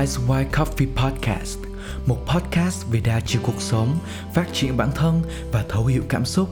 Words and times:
Ice 0.00 0.20
White 0.26 0.50
Coffee 0.50 0.94
Podcast, 0.96 1.58
một 2.06 2.18
podcast 2.26 2.86
về 2.90 3.00
đa 3.00 3.20
chiều 3.20 3.42
cuộc 3.44 3.60
sống, 3.62 3.98
phát 4.34 4.46
triển 4.52 4.76
bản 4.76 4.90
thân 4.94 5.22
và 5.52 5.64
thấu 5.68 5.86
hiểu 5.86 6.02
cảm 6.08 6.24
xúc. 6.24 6.48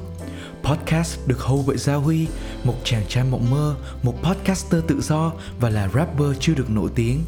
Podcast 0.63 1.19
được 1.27 1.41
hầu 1.41 1.65
bởi 1.67 1.77
Gia 1.77 1.95
Huy, 1.95 2.27
một 2.65 2.75
chàng 2.85 3.03
trai 3.09 3.25
mộng 3.25 3.51
mơ, 3.51 3.77
một 4.03 4.15
podcaster 4.23 4.85
tự 4.87 5.01
do 5.01 5.33
và 5.61 5.71
là 5.71 5.89
rapper 5.89 6.29
chưa 6.41 6.55
được 6.55 6.71
nổi 6.71 6.91
tiếng. 6.95 7.25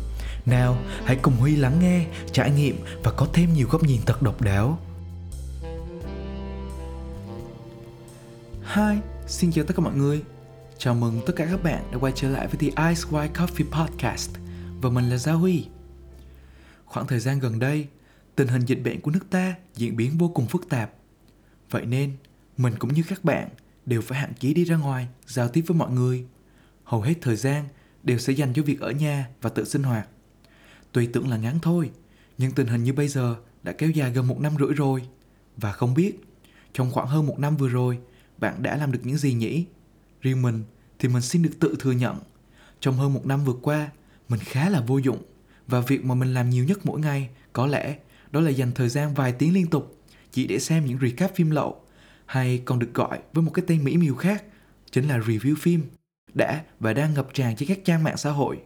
Nào, 0.46 0.78
hãy 1.04 1.16
cùng 1.16 1.36
Huy 1.36 1.56
lắng 1.56 1.78
nghe, 1.80 2.06
trải 2.32 2.50
nghiệm 2.50 2.76
và 3.02 3.12
có 3.12 3.26
thêm 3.32 3.54
nhiều 3.54 3.68
góc 3.70 3.82
nhìn 3.82 4.00
thật 4.06 4.22
độc 4.22 4.40
đáo. 4.40 4.78
Hi, 8.74 8.96
xin 9.26 9.52
chào 9.52 9.64
tất 9.64 9.74
cả 9.76 9.82
mọi 9.82 9.94
người. 9.94 10.22
Chào 10.78 10.94
mừng 10.94 11.20
tất 11.26 11.32
cả 11.36 11.46
các 11.50 11.62
bạn 11.62 11.82
đã 11.92 11.98
quay 11.98 12.12
trở 12.16 12.28
lại 12.28 12.46
với 12.46 12.56
The 12.56 12.88
Ice 12.88 13.02
White 13.10 13.32
Coffee 13.32 13.86
Podcast 13.86 14.30
và 14.80 14.90
mình 14.90 15.10
là 15.10 15.16
Gia 15.16 15.32
Huy. 15.32 15.66
Khoảng 16.86 17.06
thời 17.06 17.20
gian 17.20 17.38
gần 17.38 17.58
đây, 17.58 17.86
tình 18.36 18.48
hình 18.48 18.62
dịch 18.62 18.82
bệnh 18.84 19.00
của 19.00 19.10
nước 19.10 19.30
ta 19.30 19.54
diễn 19.74 19.96
biến 19.96 20.18
vô 20.18 20.28
cùng 20.28 20.46
phức 20.46 20.68
tạp. 20.68 20.92
Vậy 21.70 21.86
nên, 21.86 22.16
mình 22.56 22.74
cũng 22.78 22.94
như 22.94 23.02
các 23.08 23.24
bạn 23.24 23.48
đều 23.86 24.00
phải 24.00 24.18
hạn 24.18 24.32
chế 24.34 24.52
đi 24.52 24.64
ra 24.64 24.76
ngoài, 24.76 25.08
giao 25.26 25.48
tiếp 25.48 25.64
với 25.66 25.76
mọi 25.76 25.90
người. 25.90 26.26
Hầu 26.84 27.00
hết 27.00 27.14
thời 27.20 27.36
gian 27.36 27.64
đều 28.02 28.18
sẽ 28.18 28.32
dành 28.32 28.52
cho 28.54 28.62
việc 28.62 28.80
ở 28.80 28.90
nhà 28.90 29.28
và 29.42 29.50
tự 29.50 29.64
sinh 29.64 29.82
hoạt. 29.82 30.08
Tuy 30.92 31.06
tưởng 31.06 31.28
là 31.28 31.36
ngắn 31.36 31.58
thôi, 31.62 31.90
nhưng 32.38 32.52
tình 32.52 32.66
hình 32.66 32.84
như 32.84 32.92
bây 32.92 33.08
giờ 33.08 33.36
đã 33.62 33.72
kéo 33.72 33.90
dài 33.90 34.10
gần 34.10 34.26
một 34.26 34.40
năm 34.40 34.56
rưỡi 34.58 34.74
rồi. 34.74 35.02
Và 35.56 35.72
không 35.72 35.94
biết, 35.94 36.20
trong 36.72 36.90
khoảng 36.90 37.06
hơn 37.06 37.26
một 37.26 37.38
năm 37.38 37.56
vừa 37.56 37.68
rồi, 37.68 37.98
bạn 38.38 38.62
đã 38.62 38.76
làm 38.76 38.92
được 38.92 39.00
những 39.02 39.16
gì 39.16 39.34
nhỉ? 39.34 39.66
Riêng 40.20 40.42
mình 40.42 40.64
thì 40.98 41.08
mình 41.08 41.22
xin 41.22 41.42
được 41.42 41.60
tự 41.60 41.76
thừa 41.78 41.92
nhận, 41.92 42.18
trong 42.80 42.96
hơn 42.96 43.14
một 43.14 43.26
năm 43.26 43.44
vừa 43.44 43.52
qua, 43.62 43.90
mình 44.28 44.40
khá 44.42 44.68
là 44.68 44.80
vô 44.80 44.98
dụng 44.98 45.22
và 45.66 45.80
việc 45.80 46.04
mà 46.04 46.14
mình 46.14 46.34
làm 46.34 46.50
nhiều 46.50 46.64
nhất 46.64 46.78
mỗi 46.84 47.00
ngày 47.00 47.28
có 47.52 47.66
lẽ 47.66 47.96
đó 48.30 48.40
là 48.40 48.50
dành 48.50 48.72
thời 48.74 48.88
gian 48.88 49.14
vài 49.14 49.32
tiếng 49.32 49.54
liên 49.54 49.66
tục 49.66 50.02
chỉ 50.32 50.46
để 50.46 50.58
xem 50.58 50.86
những 50.86 50.98
recap 50.98 51.34
phim 51.34 51.50
lậu 51.50 51.84
hay 52.26 52.62
còn 52.64 52.78
được 52.78 52.94
gọi 52.94 53.18
với 53.32 53.42
một 53.42 53.50
cái 53.54 53.64
tên 53.68 53.84
mỹ 53.84 53.96
miều 53.96 54.14
khác 54.14 54.44
chính 54.90 55.08
là 55.08 55.18
review 55.18 55.54
phim 55.56 55.82
đã 56.34 56.62
và 56.80 56.92
đang 56.92 57.14
ngập 57.14 57.34
tràn 57.34 57.56
trên 57.56 57.68
các 57.68 57.78
trang 57.84 58.04
mạng 58.04 58.16
xã 58.16 58.30
hội. 58.30 58.58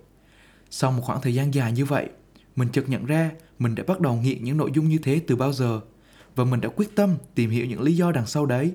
Sau 0.71 0.93
một 0.93 1.03
khoảng 1.05 1.21
thời 1.21 1.34
gian 1.34 1.55
dài 1.55 1.73
như 1.73 1.84
vậy, 1.84 2.09
mình 2.56 2.69
chợt 2.73 2.89
nhận 2.89 3.06
ra 3.06 3.31
mình 3.59 3.75
đã 3.75 3.84
bắt 3.87 4.01
đầu 4.01 4.17
nghiện 4.17 4.45
những 4.45 4.56
nội 4.56 4.71
dung 4.75 4.89
như 4.89 4.98
thế 4.98 5.21
từ 5.27 5.37
bao 5.37 5.53
giờ 5.53 5.81
và 6.37 6.45
mình 6.45 6.61
đã 6.61 6.69
quyết 6.69 6.97
tâm 6.97 7.17
tìm 7.34 7.51
hiểu 7.51 7.67
những 7.67 7.81
lý 7.81 7.97
do 7.97 8.12
đằng 8.12 8.27
sau 8.27 8.47
đấy. 8.47 8.73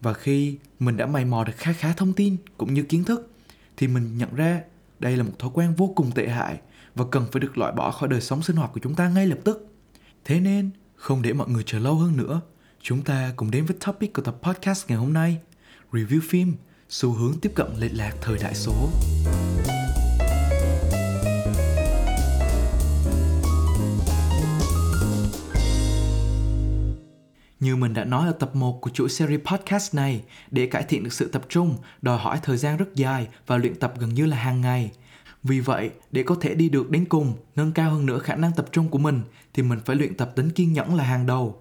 Và 0.00 0.12
khi 0.12 0.58
mình 0.78 0.96
đã 0.96 1.06
mày 1.06 1.24
mò 1.24 1.44
được 1.44 1.52
khá 1.56 1.72
khá 1.72 1.92
thông 1.92 2.12
tin 2.12 2.36
cũng 2.56 2.74
như 2.74 2.82
kiến 2.82 3.04
thức 3.04 3.32
thì 3.76 3.88
mình 3.88 4.18
nhận 4.18 4.34
ra 4.34 4.60
đây 4.98 5.16
là 5.16 5.22
một 5.22 5.38
thói 5.38 5.50
quen 5.54 5.74
vô 5.76 5.92
cùng 5.96 6.10
tệ 6.14 6.28
hại 6.28 6.60
và 6.98 7.04
cần 7.10 7.26
phải 7.32 7.40
được 7.40 7.58
loại 7.58 7.72
bỏ 7.72 7.90
khỏi 7.90 8.08
đời 8.08 8.20
sống 8.20 8.42
sinh 8.42 8.56
hoạt 8.56 8.70
của 8.72 8.80
chúng 8.82 8.94
ta 8.94 9.08
ngay 9.08 9.26
lập 9.26 9.38
tức. 9.44 9.66
Thế 10.24 10.40
nên, 10.40 10.70
không 10.96 11.22
để 11.22 11.32
mọi 11.32 11.48
người 11.48 11.62
chờ 11.66 11.78
lâu 11.78 11.94
hơn 11.94 12.16
nữa, 12.16 12.40
chúng 12.82 13.02
ta 13.02 13.32
cùng 13.36 13.50
đến 13.50 13.64
với 13.64 13.76
topic 13.86 14.12
của 14.12 14.22
tập 14.22 14.36
podcast 14.42 14.88
ngày 14.88 14.98
hôm 14.98 15.12
nay, 15.12 15.38
review 15.92 16.20
phim, 16.28 16.54
xu 16.88 17.12
hướng 17.12 17.40
tiếp 17.40 17.52
cận 17.54 17.66
lệch 17.78 17.94
lạc 17.94 18.12
thời 18.20 18.38
đại 18.38 18.54
số. 18.54 18.88
Như 27.60 27.76
mình 27.76 27.94
đã 27.94 28.04
nói 28.04 28.26
ở 28.26 28.32
tập 28.32 28.56
1 28.56 28.80
của 28.80 28.90
chuỗi 28.90 29.08
series 29.08 29.40
podcast 29.40 29.94
này, 29.94 30.22
để 30.50 30.66
cải 30.66 30.82
thiện 30.82 31.04
được 31.04 31.12
sự 31.12 31.28
tập 31.28 31.42
trung, 31.48 31.76
đòi 32.02 32.18
hỏi 32.18 32.38
thời 32.42 32.56
gian 32.56 32.76
rất 32.76 32.94
dài 32.94 33.28
và 33.46 33.56
luyện 33.56 33.74
tập 33.74 33.94
gần 33.98 34.14
như 34.14 34.26
là 34.26 34.36
hàng 34.36 34.60
ngày. 34.60 34.90
Vì 35.42 35.60
vậy, 35.60 35.90
để 36.10 36.22
có 36.22 36.34
thể 36.40 36.54
đi 36.54 36.68
được 36.68 36.90
đến 36.90 37.04
cùng, 37.04 37.34
nâng 37.56 37.72
cao 37.72 37.90
hơn 37.90 38.06
nữa 38.06 38.18
khả 38.18 38.36
năng 38.36 38.52
tập 38.52 38.66
trung 38.72 38.88
của 38.88 38.98
mình, 38.98 39.22
thì 39.54 39.62
mình 39.62 39.78
phải 39.84 39.96
luyện 39.96 40.14
tập 40.14 40.32
tính 40.36 40.50
kiên 40.50 40.72
nhẫn 40.72 40.94
là 40.94 41.04
hàng 41.04 41.26
đầu. 41.26 41.60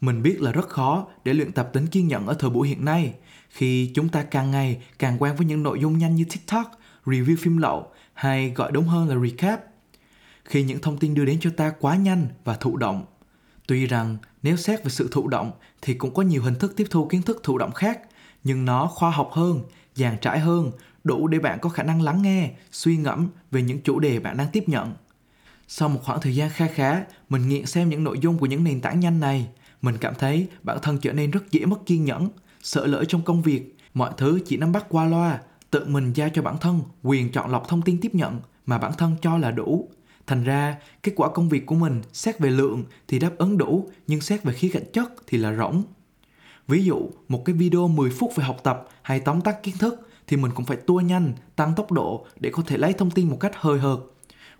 Mình 0.00 0.22
biết 0.22 0.40
là 0.40 0.52
rất 0.52 0.68
khó 0.68 1.06
để 1.24 1.34
luyện 1.34 1.52
tập 1.52 1.70
tính 1.72 1.86
kiên 1.86 2.08
nhẫn 2.08 2.26
ở 2.26 2.34
thời 2.34 2.50
buổi 2.50 2.68
hiện 2.68 2.84
nay, 2.84 3.14
khi 3.48 3.90
chúng 3.94 4.08
ta 4.08 4.22
càng 4.22 4.50
ngày 4.50 4.82
càng 4.98 5.16
quen 5.18 5.36
với 5.36 5.46
những 5.46 5.62
nội 5.62 5.80
dung 5.80 5.98
nhanh 5.98 6.14
như 6.14 6.24
TikTok, 6.24 6.70
review 7.04 7.36
phim 7.36 7.56
lậu 7.56 7.90
hay 8.14 8.50
gọi 8.50 8.72
đúng 8.72 8.84
hơn 8.84 9.08
là 9.08 9.16
recap. 9.28 9.60
Khi 10.44 10.62
những 10.62 10.78
thông 10.78 10.98
tin 10.98 11.14
đưa 11.14 11.24
đến 11.24 11.38
cho 11.40 11.50
ta 11.56 11.72
quá 11.80 11.96
nhanh 11.96 12.28
và 12.44 12.54
thụ 12.54 12.76
động, 12.76 13.04
Tuy 13.66 13.86
rằng 13.86 14.16
nếu 14.42 14.56
xét 14.56 14.84
về 14.84 14.90
sự 14.90 15.08
thụ 15.12 15.28
động 15.28 15.52
thì 15.82 15.94
cũng 15.94 16.14
có 16.14 16.22
nhiều 16.22 16.42
hình 16.42 16.54
thức 16.54 16.76
tiếp 16.76 16.86
thu 16.90 17.08
kiến 17.08 17.22
thức 17.22 17.40
thụ 17.42 17.58
động 17.58 17.72
khác, 17.72 18.00
nhưng 18.44 18.64
nó 18.64 18.86
khoa 18.86 19.10
học 19.10 19.30
hơn, 19.32 19.60
dàn 19.94 20.16
trải 20.20 20.38
hơn, 20.38 20.70
đủ 21.06 21.28
để 21.28 21.38
bạn 21.38 21.58
có 21.62 21.68
khả 21.68 21.82
năng 21.82 22.02
lắng 22.02 22.22
nghe, 22.22 22.50
suy 22.72 22.96
ngẫm 22.96 23.28
về 23.50 23.62
những 23.62 23.80
chủ 23.80 24.00
đề 24.00 24.20
bạn 24.20 24.36
đang 24.36 24.48
tiếp 24.52 24.64
nhận. 24.66 24.92
Sau 25.68 25.88
một 25.88 26.00
khoảng 26.04 26.20
thời 26.20 26.34
gian 26.34 26.50
kha 26.50 26.66
khá, 26.66 27.04
mình 27.28 27.48
nghiện 27.48 27.66
xem 27.66 27.88
những 27.88 28.04
nội 28.04 28.18
dung 28.18 28.38
của 28.38 28.46
những 28.46 28.64
nền 28.64 28.80
tảng 28.80 29.00
nhanh 29.00 29.20
này. 29.20 29.48
Mình 29.82 29.96
cảm 30.00 30.14
thấy 30.18 30.48
bản 30.62 30.78
thân 30.82 30.98
trở 30.98 31.12
nên 31.12 31.30
rất 31.30 31.50
dễ 31.50 31.66
mất 31.66 31.86
kiên 31.86 32.04
nhẫn, 32.04 32.28
sợ 32.62 32.86
lỡ 32.86 33.04
trong 33.04 33.22
công 33.22 33.42
việc, 33.42 33.76
mọi 33.94 34.10
thứ 34.16 34.40
chỉ 34.46 34.56
nắm 34.56 34.72
bắt 34.72 34.86
qua 34.88 35.04
loa, 35.04 35.40
tự 35.70 35.84
mình 35.88 36.12
giao 36.12 36.28
cho 36.28 36.42
bản 36.42 36.58
thân 36.60 36.80
quyền 37.02 37.32
chọn 37.32 37.50
lọc 37.50 37.68
thông 37.68 37.82
tin 37.82 38.00
tiếp 38.00 38.14
nhận 38.14 38.40
mà 38.66 38.78
bản 38.78 38.92
thân 38.98 39.16
cho 39.22 39.38
là 39.38 39.50
đủ. 39.50 39.88
Thành 40.26 40.44
ra, 40.44 40.76
kết 41.02 41.12
quả 41.16 41.28
công 41.28 41.48
việc 41.48 41.66
của 41.66 41.74
mình 41.74 42.02
xét 42.12 42.38
về 42.38 42.50
lượng 42.50 42.84
thì 43.08 43.18
đáp 43.18 43.30
ứng 43.38 43.58
đủ, 43.58 43.90
nhưng 44.06 44.20
xét 44.20 44.42
về 44.42 44.52
khía 44.52 44.70
cạnh 44.72 44.92
chất 44.92 45.12
thì 45.26 45.38
là 45.38 45.54
rỗng. 45.54 45.82
Ví 46.68 46.84
dụ, 46.84 47.10
một 47.28 47.44
cái 47.44 47.54
video 47.54 47.88
10 47.88 48.10
phút 48.10 48.36
về 48.36 48.44
học 48.44 48.60
tập 48.62 48.88
hay 49.02 49.20
tóm 49.20 49.40
tắt 49.40 49.62
kiến 49.62 49.74
thức 49.78 50.05
thì 50.26 50.36
mình 50.36 50.50
cũng 50.54 50.64
phải 50.64 50.76
tua 50.76 51.00
nhanh, 51.00 51.32
tăng 51.56 51.74
tốc 51.74 51.92
độ 51.92 52.26
để 52.40 52.50
có 52.50 52.62
thể 52.66 52.76
lấy 52.76 52.92
thông 52.92 53.10
tin 53.10 53.30
một 53.30 53.36
cách 53.40 53.52
hời 53.56 53.78
hợt. 53.78 53.98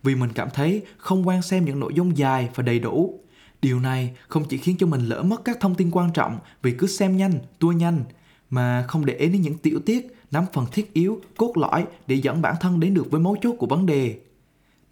Vì 0.03 0.15
mình 0.15 0.31
cảm 0.35 0.49
thấy 0.55 0.83
không 0.97 1.29
quan 1.29 1.43
xem 1.43 1.65
những 1.65 1.81
nội 1.81 1.93
dung 1.95 2.17
dài 2.17 2.49
và 2.55 2.63
đầy 2.63 2.79
đủ. 2.79 3.21
Điều 3.63 3.81
này 3.81 4.17
không 4.29 4.45
chỉ 4.49 4.59
khiến 4.59 4.77
cho 4.79 4.87
mình 4.87 5.01
lỡ 5.01 5.23
mất 5.23 5.45
các 5.45 5.61
thông 5.61 5.75
tin 5.75 5.91
quan 5.91 6.13
trọng 6.13 6.39
vì 6.63 6.73
cứ 6.73 6.87
xem 6.87 7.17
nhanh, 7.17 7.33
tua 7.59 7.73
nhanh, 7.73 8.05
mà 8.51 8.85
không 8.89 9.05
để 9.07 9.15
ý 9.15 9.29
đến 9.29 9.43
những 9.43 9.59
tiểu 9.59 9.81
tiết, 9.87 10.17
nắm 10.31 10.45
phần 10.53 10.67
thiết 10.73 10.93
yếu, 10.93 11.21
cốt 11.37 11.57
lõi 11.57 11.87
để 12.07 12.17
dẫn 12.17 12.43
bản 12.43 12.55
thân 12.61 12.81
đến 12.81 12.95
được 12.95 13.11
với 13.11 13.21
mấu 13.21 13.37
chốt 13.43 13.53
của 13.59 13.67
vấn 13.67 13.87
đề. 13.87 14.19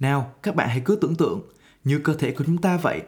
Nào, 0.00 0.32
các 0.42 0.56
bạn 0.56 0.68
hãy 0.68 0.80
cứ 0.84 0.96
tưởng 0.96 1.14
tượng, 1.14 1.42
như 1.84 1.98
cơ 1.98 2.14
thể 2.14 2.32
của 2.32 2.44
chúng 2.44 2.58
ta 2.58 2.76
vậy. 2.76 3.02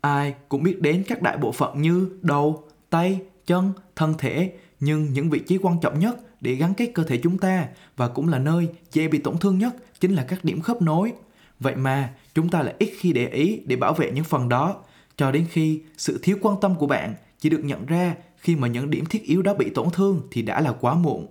Ai 0.00 0.34
cũng 0.48 0.62
biết 0.62 0.80
đến 0.80 1.04
các 1.08 1.22
đại 1.22 1.38
bộ 1.38 1.52
phận 1.52 1.82
như 1.82 2.18
đầu, 2.22 2.64
tay, 2.90 3.20
chân, 3.46 3.72
thân 3.96 4.14
thể, 4.18 4.52
nhưng 4.80 5.12
những 5.12 5.30
vị 5.30 5.38
trí 5.38 5.58
quan 5.58 5.80
trọng 5.80 5.98
nhất 5.98 6.20
để 6.42 6.54
gắn 6.54 6.74
kết 6.74 6.90
cơ 6.94 7.04
thể 7.04 7.20
chúng 7.22 7.38
ta 7.38 7.68
và 7.96 8.08
cũng 8.08 8.28
là 8.28 8.38
nơi 8.38 8.68
dễ 8.92 9.08
bị 9.08 9.18
tổn 9.18 9.38
thương 9.38 9.58
nhất 9.58 9.74
chính 10.00 10.14
là 10.14 10.24
các 10.28 10.44
điểm 10.44 10.60
khớp 10.60 10.82
nối. 10.82 11.12
Vậy 11.60 11.76
mà 11.76 12.10
chúng 12.34 12.48
ta 12.48 12.62
lại 12.62 12.74
ít 12.78 12.92
khi 12.98 13.12
để 13.12 13.28
ý 13.28 13.60
để 13.66 13.76
bảo 13.76 13.94
vệ 13.94 14.10
những 14.10 14.24
phần 14.24 14.48
đó, 14.48 14.76
cho 15.16 15.30
đến 15.30 15.46
khi 15.50 15.80
sự 15.96 16.18
thiếu 16.22 16.36
quan 16.42 16.56
tâm 16.60 16.74
của 16.74 16.86
bạn 16.86 17.14
chỉ 17.38 17.48
được 17.50 17.64
nhận 17.64 17.86
ra 17.86 18.14
khi 18.36 18.56
mà 18.56 18.68
những 18.68 18.90
điểm 18.90 19.06
thiết 19.06 19.22
yếu 19.24 19.42
đó 19.42 19.54
bị 19.54 19.70
tổn 19.70 19.90
thương 19.92 20.22
thì 20.30 20.42
đã 20.42 20.60
là 20.60 20.72
quá 20.72 20.94
muộn. 20.94 21.26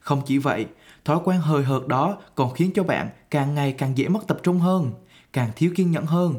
Không 0.00 0.22
chỉ 0.26 0.38
vậy, 0.38 0.66
thói 1.04 1.18
quen 1.24 1.40
hời 1.40 1.62
hợt 1.62 1.86
đó 1.86 2.18
còn 2.34 2.54
khiến 2.54 2.70
cho 2.74 2.82
bạn 2.82 3.08
càng 3.30 3.54
ngày 3.54 3.72
càng 3.72 3.98
dễ 3.98 4.08
mất 4.08 4.26
tập 4.26 4.40
trung 4.42 4.58
hơn, 4.58 4.92
càng 5.32 5.50
thiếu 5.56 5.72
kiên 5.76 5.90
nhẫn 5.90 6.06
hơn. 6.06 6.34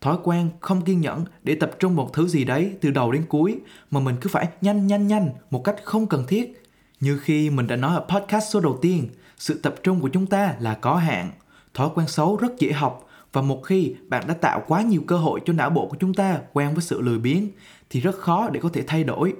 Thói 0.00 0.18
quen 0.22 0.50
không 0.60 0.84
kiên 0.84 1.00
nhẫn 1.00 1.24
để 1.42 1.54
tập 1.54 1.70
trung 1.78 1.96
một 1.96 2.12
thứ 2.12 2.28
gì 2.28 2.44
đấy 2.44 2.72
từ 2.80 2.90
đầu 2.90 3.12
đến 3.12 3.24
cuối 3.28 3.58
mà 3.90 4.00
mình 4.00 4.16
cứ 4.20 4.28
phải 4.28 4.48
nhanh 4.60 4.86
nhanh 4.86 5.06
nhanh 5.06 5.30
một 5.50 5.64
cách 5.64 5.76
không 5.84 6.06
cần 6.06 6.24
thiết. 6.28 6.65
Như 7.00 7.18
khi 7.18 7.50
mình 7.50 7.66
đã 7.66 7.76
nói 7.76 7.94
ở 7.94 8.06
podcast 8.08 8.50
số 8.50 8.60
đầu 8.60 8.78
tiên, 8.82 9.08
sự 9.38 9.60
tập 9.62 9.74
trung 9.82 10.00
của 10.00 10.08
chúng 10.08 10.26
ta 10.26 10.54
là 10.60 10.74
có 10.74 10.96
hạn. 10.96 11.30
Thói 11.74 11.88
quen 11.94 12.08
xấu 12.08 12.36
rất 12.36 12.58
dễ 12.58 12.72
học 12.72 13.08
và 13.32 13.42
một 13.42 13.62
khi 13.64 13.94
bạn 14.08 14.24
đã 14.26 14.34
tạo 14.34 14.62
quá 14.66 14.82
nhiều 14.82 15.02
cơ 15.06 15.16
hội 15.16 15.40
cho 15.44 15.52
não 15.52 15.70
bộ 15.70 15.86
của 15.86 15.96
chúng 16.00 16.14
ta 16.14 16.38
quen 16.52 16.74
với 16.74 16.82
sự 16.82 17.00
lười 17.00 17.18
biếng 17.18 17.48
thì 17.90 18.00
rất 18.00 18.18
khó 18.18 18.48
để 18.48 18.60
có 18.60 18.68
thể 18.72 18.82
thay 18.86 19.04
đổi. 19.04 19.34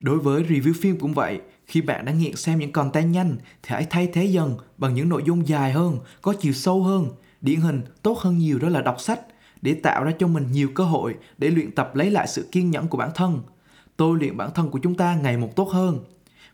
Đối 0.00 0.18
với 0.18 0.42
review 0.42 0.72
phim 0.80 0.98
cũng 0.98 1.14
vậy, 1.14 1.40
khi 1.66 1.80
bạn 1.80 2.04
đã 2.04 2.12
nghiện 2.12 2.36
xem 2.36 2.58
những 2.58 2.72
content 2.72 3.12
nhanh 3.12 3.36
thì 3.62 3.68
hãy 3.68 3.86
thay 3.90 4.06
thế 4.06 4.24
dần 4.24 4.56
bằng 4.78 4.94
những 4.94 5.08
nội 5.08 5.22
dung 5.26 5.48
dài 5.48 5.72
hơn, 5.72 5.98
có 6.22 6.34
chiều 6.40 6.52
sâu 6.52 6.82
hơn. 6.82 7.08
Điển 7.40 7.60
hình 7.60 7.82
tốt 8.02 8.18
hơn 8.18 8.38
nhiều 8.38 8.58
đó 8.58 8.68
là 8.68 8.82
đọc 8.82 9.00
sách 9.00 9.20
để 9.62 9.74
tạo 9.74 10.04
ra 10.04 10.12
cho 10.18 10.26
mình 10.26 10.52
nhiều 10.52 10.68
cơ 10.74 10.84
hội 10.84 11.14
để 11.38 11.50
luyện 11.50 11.72
tập 11.72 11.96
lấy 11.96 12.10
lại 12.10 12.26
sự 12.28 12.48
kiên 12.52 12.70
nhẫn 12.70 12.88
của 12.88 12.98
bản 12.98 13.10
thân. 13.14 13.40
Tôi 13.96 14.18
luyện 14.18 14.36
bản 14.36 14.50
thân 14.54 14.70
của 14.70 14.78
chúng 14.78 14.94
ta 14.94 15.14
ngày 15.14 15.36
một 15.36 15.56
tốt 15.56 15.68
hơn. 15.68 15.98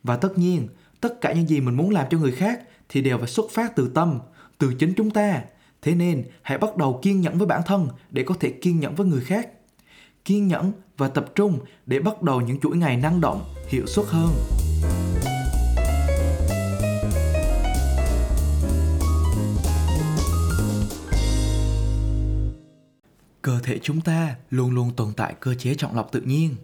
Và 0.05 0.17
tất 0.17 0.39
nhiên, 0.39 0.69
tất 1.01 1.21
cả 1.21 1.33
những 1.33 1.49
gì 1.49 1.61
mình 1.61 1.77
muốn 1.77 1.91
làm 1.91 2.07
cho 2.11 2.19
người 2.19 2.33
khác 2.33 2.61
thì 2.89 3.01
đều 3.01 3.19
phải 3.19 3.29
xuất 3.29 3.51
phát 3.51 3.77
từ 3.77 3.91
tâm, 3.95 4.21
từ 4.59 4.75
chính 4.79 4.93
chúng 4.97 5.11
ta. 5.11 5.43
Thế 5.83 5.95
nên, 5.95 6.25
hãy 6.43 6.59
bắt 6.59 6.77
đầu 6.77 7.01
kiên 7.03 7.21
nhẫn 7.21 7.39
với 7.39 7.47
bản 7.47 7.63
thân 7.67 7.89
để 8.11 8.23
có 8.23 8.35
thể 8.41 8.51
kiên 8.51 8.81
nhẫn 8.81 8.95
với 8.95 9.07
người 9.07 9.21
khác. 9.21 9.49
Kiên 10.25 10.49
nhẫn 10.49 10.73
và 10.97 11.09
tập 11.09 11.33
trung 11.35 11.59
để 11.87 12.01
bắt 12.01 12.23
đầu 12.23 12.41
những 12.41 12.61
chuỗi 12.61 12.77
ngày 12.77 12.97
năng 12.97 13.21
động, 13.21 13.45
hiệu 13.69 13.87
suất 13.87 14.07
hơn. 14.07 14.31
cơ 23.43 23.61
thể 23.63 23.79
chúng 23.83 24.01
ta 24.01 24.37
luôn 24.51 24.71
luôn 24.71 24.91
tồn 24.97 25.13
tại 25.17 25.35
cơ 25.41 25.55
chế 25.55 25.75
chọn 25.75 25.97
lọc 25.97 26.13
tự 26.13 26.21
nhiên 26.21 26.55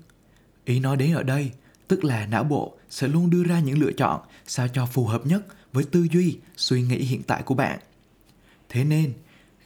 ý 0.65 0.81
nói 0.81 0.97
đến 0.97 1.15
ở 1.15 1.23
đây 1.23 1.51
tức 1.91 2.05
là 2.05 2.27
não 2.27 2.45
bộ 2.45 2.77
sẽ 2.91 3.09
luôn 3.09 3.31
đưa 3.31 3.45
ra 3.45 3.61
những 3.61 3.79
lựa 3.79 3.93
chọn 3.93 4.21
sao 4.47 4.69
cho 4.69 4.87
phù 4.87 5.07
hợp 5.07 5.27
nhất 5.27 5.43
với 5.73 5.85
tư 5.85 6.07
duy 6.13 6.39
suy 6.57 6.83
nghĩ 6.83 6.97
hiện 6.97 7.23
tại 7.23 7.43
của 7.43 7.55
bạn 7.55 7.79
thế 8.69 8.85
nên 8.85 9.13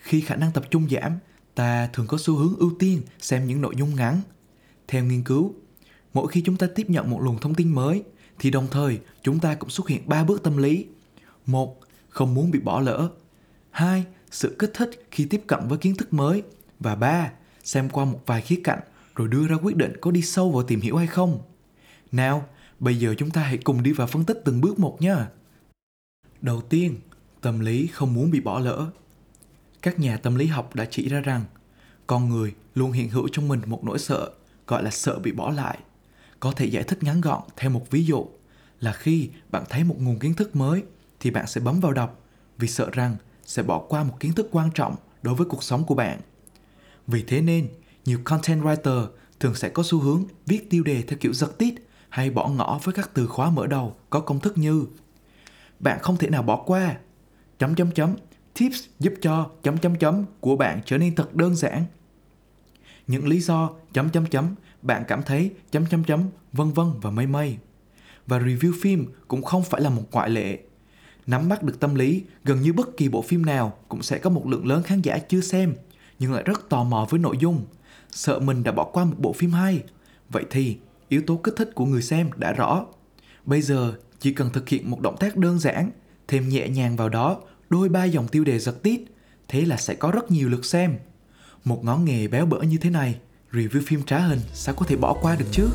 khi 0.04 0.20
khả 0.20 0.36
năng 0.36 0.52
tập 0.52 0.64
trung 0.70 0.88
giảm, 0.90 1.12
ta 1.54 1.88
thường 1.92 2.06
có 2.06 2.18
xu 2.20 2.36
hướng 2.36 2.56
ưu 2.58 2.72
tiên 2.78 3.02
xem 3.18 3.46
những 3.46 3.60
nội 3.60 3.74
dung 3.76 3.96
ngắn. 3.96 4.20
Theo 4.88 5.04
nghiên 5.04 5.22
cứu, 5.22 5.54
mỗi 6.14 6.28
khi 6.28 6.42
chúng 6.46 6.56
ta 6.56 6.66
tiếp 6.74 6.90
nhận 6.90 7.10
một 7.10 7.22
luồng 7.22 7.38
thông 7.38 7.54
tin 7.54 7.74
mới 7.74 8.02
thì 8.38 8.50
đồng 8.50 8.66
thời 8.70 9.00
chúng 9.22 9.40
ta 9.40 9.54
cũng 9.54 9.70
xuất 9.70 9.88
hiện 9.88 10.08
ba 10.08 10.24
bước 10.24 10.42
tâm 10.42 10.56
lý. 10.56 10.86
Một, 11.46 11.80
không 12.08 12.34
muốn 12.34 12.50
bị 12.50 12.58
bỏ 12.58 12.80
lỡ. 12.80 13.08
Hai, 13.70 14.04
sự 14.30 14.56
kích 14.58 14.70
thích 14.74 15.06
khi 15.10 15.24
tiếp 15.24 15.42
cận 15.46 15.60
với 15.68 15.78
kiến 15.78 15.96
thức 15.96 16.12
mới. 16.12 16.42
Và 16.80 16.94
ba, 16.94 17.30
xem 17.64 17.88
qua 17.90 18.04
một 18.04 18.20
vài 18.26 18.40
khía 18.40 18.60
cạnh 18.64 18.80
rồi 19.14 19.28
đưa 19.28 19.46
ra 19.46 19.56
quyết 19.62 19.76
định 19.76 19.92
có 20.00 20.10
đi 20.10 20.22
sâu 20.22 20.50
vào 20.50 20.62
tìm 20.62 20.80
hiểu 20.80 20.96
hay 20.96 21.06
không. 21.06 21.42
Nào, 22.14 22.49
bây 22.81 22.99
giờ 22.99 23.14
chúng 23.19 23.31
ta 23.31 23.40
hãy 23.40 23.58
cùng 23.58 23.82
đi 23.82 23.93
vào 23.93 24.06
phân 24.06 24.25
tích 24.25 24.43
từng 24.44 24.61
bước 24.61 24.78
một 24.78 25.02
nhé. 25.02 25.14
Đầu 26.40 26.61
tiên, 26.61 27.00
tâm 27.40 27.61
lý 27.61 27.87
không 27.87 28.14
muốn 28.14 28.31
bị 28.31 28.40
bỏ 28.40 28.58
lỡ. 28.58 28.90
Các 29.82 29.99
nhà 29.99 30.16
tâm 30.16 30.34
lý 30.34 30.46
học 30.46 30.75
đã 30.75 30.84
chỉ 30.90 31.08
ra 31.08 31.20
rằng 31.20 31.44
con 32.06 32.28
người 32.28 32.55
luôn 32.75 32.93
hiện 32.93 33.08
hữu 33.08 33.28
trong 33.32 33.49
mình 33.49 33.61
một 33.66 33.84
nỗi 33.84 33.99
sợ 33.99 34.31
gọi 34.66 34.82
là 34.82 34.90
sợ 34.90 35.19
bị 35.19 35.32
bỏ 35.32 35.50
lại. 35.50 35.78
Có 36.40 36.52
thể 36.52 36.66
giải 36.66 36.84
thích 36.84 37.02
ngắn 37.02 37.20
gọn 37.20 37.43
theo 37.56 37.70
một 37.70 37.90
ví 37.90 38.05
dụ 38.05 38.26
là 38.81 38.93
khi 38.93 39.28
bạn 39.50 39.64
thấy 39.69 39.84
một 39.84 39.96
nguồn 39.99 40.19
kiến 40.19 40.34
thức 40.34 40.56
mới 40.56 40.82
thì 41.20 41.31
bạn 41.31 41.46
sẽ 41.46 41.60
bấm 41.60 41.81
vào 41.81 41.93
đọc 41.93 42.20
vì 42.58 42.69
sợ 42.69 42.90
rằng 42.93 43.17
sẽ 43.46 43.62
bỏ 43.62 43.78
qua 43.78 44.05
một 44.05 44.17
kiến 44.20 44.32
thức 44.32 44.49
quan 44.52 44.70
trọng 44.75 44.96
đối 45.22 45.34
với 45.34 45.46
cuộc 45.46 45.62
sống 45.62 45.84
của 45.84 45.94
bạn. 45.94 46.20
Vì 47.06 47.22
thế 47.22 47.40
nên, 47.40 47.69
nhiều 48.05 48.19
content 48.25 48.62
writer 48.62 49.06
thường 49.40 49.55
sẽ 49.55 49.69
có 49.69 49.82
xu 49.87 50.00
hướng 50.00 50.25
viết 50.46 50.70
tiêu 50.70 50.82
đề 50.82 51.02
theo 51.02 51.19
kiểu 51.19 51.32
giật 51.32 51.58
tít 51.58 51.75
hay 52.14 52.31
bỏ 52.31 52.49
ngỏ 52.49 52.81
với 52.82 52.94
các 52.94 53.11
từ 53.14 53.26
khóa 53.26 53.50
mở 53.50 53.66
đầu 53.66 53.96
có 54.11 54.20
công 54.20 54.40
thức 54.40 54.58
như 54.58 54.87
bạn 55.81 55.99
không 56.02 56.16
thể 56.16 56.31
nào 56.31 56.43
bỏ 56.43 56.56
qua, 56.56 56.96
chấm 57.58 57.75
chấm 57.75 57.90
chấm, 57.90 58.14
tips 58.58 58.84
giúp 58.99 59.14
cho 59.20 59.50
chấm 59.62 59.78
chấm 59.78 59.96
chấm 59.96 60.25
của 60.40 60.56
bạn 60.56 60.81
trở 60.84 60.99
nên 60.99 61.14
thật 61.14 61.34
đơn 61.34 61.56
giản. 61.56 61.84
Những 63.06 63.28
lý 63.28 63.40
do 63.40 63.70
chấm 63.93 64.11
chấm 64.11 64.26
chấm, 64.26 64.55
bạn 64.82 65.05
cảm 65.08 65.22
thấy 65.22 65.50
chấm 65.70 65.87
chấm 65.87 66.05
chấm, 66.05 66.22
vân 66.52 66.72
vân 66.72 66.87
và 67.02 67.11
mây 67.11 67.26
mây. 67.26 67.58
Và 68.26 68.38
review 68.38 68.72
phim 68.82 69.12
cũng 69.28 69.43
không 69.43 69.64
phải 69.64 69.81
là 69.81 69.90
một 69.90 70.02
ngoại 70.10 70.31
lệ. 70.31 70.58
Nắm 71.26 71.49
bắt 71.49 71.62
được 71.62 71.81
tâm 71.81 71.94
lý 71.94 72.22
gần 72.44 72.60
như 72.60 72.72
bất 72.72 72.96
kỳ 72.96 73.08
bộ 73.08 73.22
phim 73.22 73.46
nào 73.46 73.78
cũng 73.88 74.02
sẽ 74.02 74.19
có 74.19 74.31
một 74.31 74.46
lượng 74.46 74.67
lớn 74.67 74.82
khán 74.82 75.02
giả 75.02 75.19
chưa 75.19 75.40
xem, 75.40 75.75
nhưng 76.19 76.32
lại 76.32 76.43
rất 76.43 76.69
tò 76.69 76.84
mò 76.84 77.06
với 77.10 77.20
nội 77.20 77.37
dung. 77.40 77.64
Sợ 78.10 78.38
mình 78.38 78.62
đã 78.62 78.72
bỏ 78.72 78.84
qua 78.84 79.05
một 79.05 79.17
bộ 79.19 79.32
phim 79.32 79.52
hay. 79.52 79.82
Vậy 80.31 80.44
thì 80.50 80.78
yếu 81.14 81.22
tố 81.26 81.37
kích 81.37 81.55
thích 81.56 81.70
của 81.75 81.87
người 81.87 82.02
xem 82.02 82.31
đã 82.37 82.52
rõ. 82.52 82.87
Bây 83.44 83.62
giờ, 83.62 83.94
chỉ 84.20 84.32
cần 84.32 84.50
thực 84.52 84.69
hiện 84.69 84.90
một 84.90 85.00
động 85.00 85.16
tác 85.20 85.37
đơn 85.37 85.58
giản, 85.58 85.90
thêm 86.28 86.49
nhẹ 86.49 86.69
nhàng 86.69 86.96
vào 86.96 87.08
đó, 87.08 87.40
đôi 87.70 87.88
ba 87.88 88.05
dòng 88.05 88.28
tiêu 88.28 88.44
đề 88.44 88.58
giật 88.58 88.82
tít, 88.82 89.00
thế 89.49 89.61
là 89.64 89.76
sẽ 89.76 89.94
có 89.94 90.11
rất 90.11 90.31
nhiều 90.31 90.49
lượt 90.49 90.64
xem. 90.64 90.96
Một 91.64 91.84
ngón 91.84 92.05
nghề 92.05 92.28
béo 92.28 92.46
bở 92.46 92.61
như 92.61 92.78
thế 92.78 92.90
này, 92.90 93.19
review 93.52 93.82
phim 93.87 94.02
trá 94.02 94.19
hình, 94.19 94.40
sao 94.52 94.75
có 94.75 94.87
thể 94.87 94.96
bỏ 94.96 95.19
qua 95.22 95.37
được 95.37 95.46
chứ? 95.52 95.69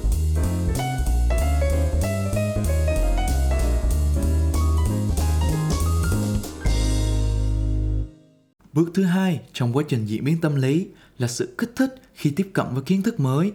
Bước 8.74 8.92
thứ 8.94 9.04
hai 9.04 9.42
trong 9.54 9.74
quá 9.74 9.84
trình 9.88 10.06
diễn 10.06 10.24
biến 10.24 10.42
tâm 10.42 10.56
lý 10.56 10.88
là 11.18 11.28
sự 11.28 11.56
kích 11.58 11.72
thích 11.76 11.96
khi 12.14 12.32
tiếp 12.32 12.50
cận 12.54 12.66
với 12.74 12.84
kiến 12.84 13.04
thức 13.04 13.20
mới. 13.20 13.52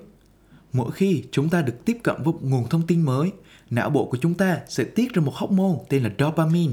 Mỗi 0.75 0.93
khi 0.93 1.25
chúng 1.32 1.49
ta 1.49 1.62
được 1.62 1.85
tiếp 1.85 1.99
cận 2.03 2.17
với 2.17 2.32
một 2.32 2.38
nguồn 2.43 2.69
thông 2.69 2.87
tin 2.87 3.03
mới, 3.03 3.32
não 3.71 3.91
bộ 3.91 4.05
của 4.05 4.19
chúng 4.21 4.35
ta 4.35 4.61
sẽ 4.69 4.85
tiết 4.85 5.15
ra 5.15 5.23
một 5.23 5.35
hormone 5.35 5.79
tên 5.88 6.03
là 6.03 6.11
dopamine, 6.19 6.73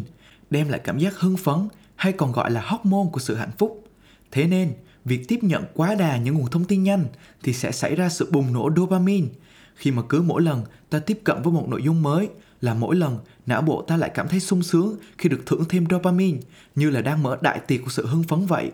đem 0.50 0.70
lại 0.70 0.82
cảm 0.84 1.00
giác 1.00 1.20
hưng 1.20 1.38
phấn 1.38 1.68
hay 1.96 2.14
còn 2.14 2.32
gọi 2.32 2.52
là 2.52 2.62
hormone 2.66 3.10
của 3.12 3.20
sự 3.20 3.36
hạnh 3.36 3.52
phúc. 3.58 3.88
Thế 4.32 4.48
nên, 4.48 4.74
việc 5.06 5.28
tiếp 5.28 5.40
nhận 5.42 5.64
quá 5.74 5.96
đà 5.96 6.18
những 6.18 6.36
nguồn 6.36 6.50
thông 6.50 6.66
tin 6.66 6.84
nhanh 6.84 7.06
thì 7.44 7.54
sẽ 7.54 7.72
xảy 7.72 7.96
ra 7.96 8.10
sự 8.10 8.32
bùng 8.32 8.54
nổ 8.54 8.70
dopamine. 8.76 9.28
Khi 9.76 9.92
mà 9.92 10.02
cứ 10.10 10.22
mỗi 10.22 10.42
lần 10.42 10.64
ta 10.90 11.00
tiếp 11.00 11.20
cận 11.24 11.42
với 11.42 11.54
một 11.54 11.68
nội 11.70 11.84
dung 11.84 12.02
mới 12.04 12.30
là 12.62 12.74
mỗi 12.74 12.96
lần 12.96 13.18
não 13.46 13.62
bộ 13.62 13.82
ta 13.82 13.98
lại 13.98 14.12
cảm 14.14 14.28
thấy 14.28 14.40
sung 14.40 14.64
sướng 14.64 14.96
khi 15.18 15.30
được 15.30 15.46
thưởng 15.46 15.64
thêm 15.70 15.86
dopamine 15.90 16.40
như 16.76 16.90
là 16.90 17.02
đang 17.02 17.24
mở 17.24 17.38
đại 17.42 17.60
tiệc 17.60 17.82
của 17.84 17.92
sự 17.92 18.06
hưng 18.06 18.24
phấn 18.24 18.46
vậy. 18.46 18.72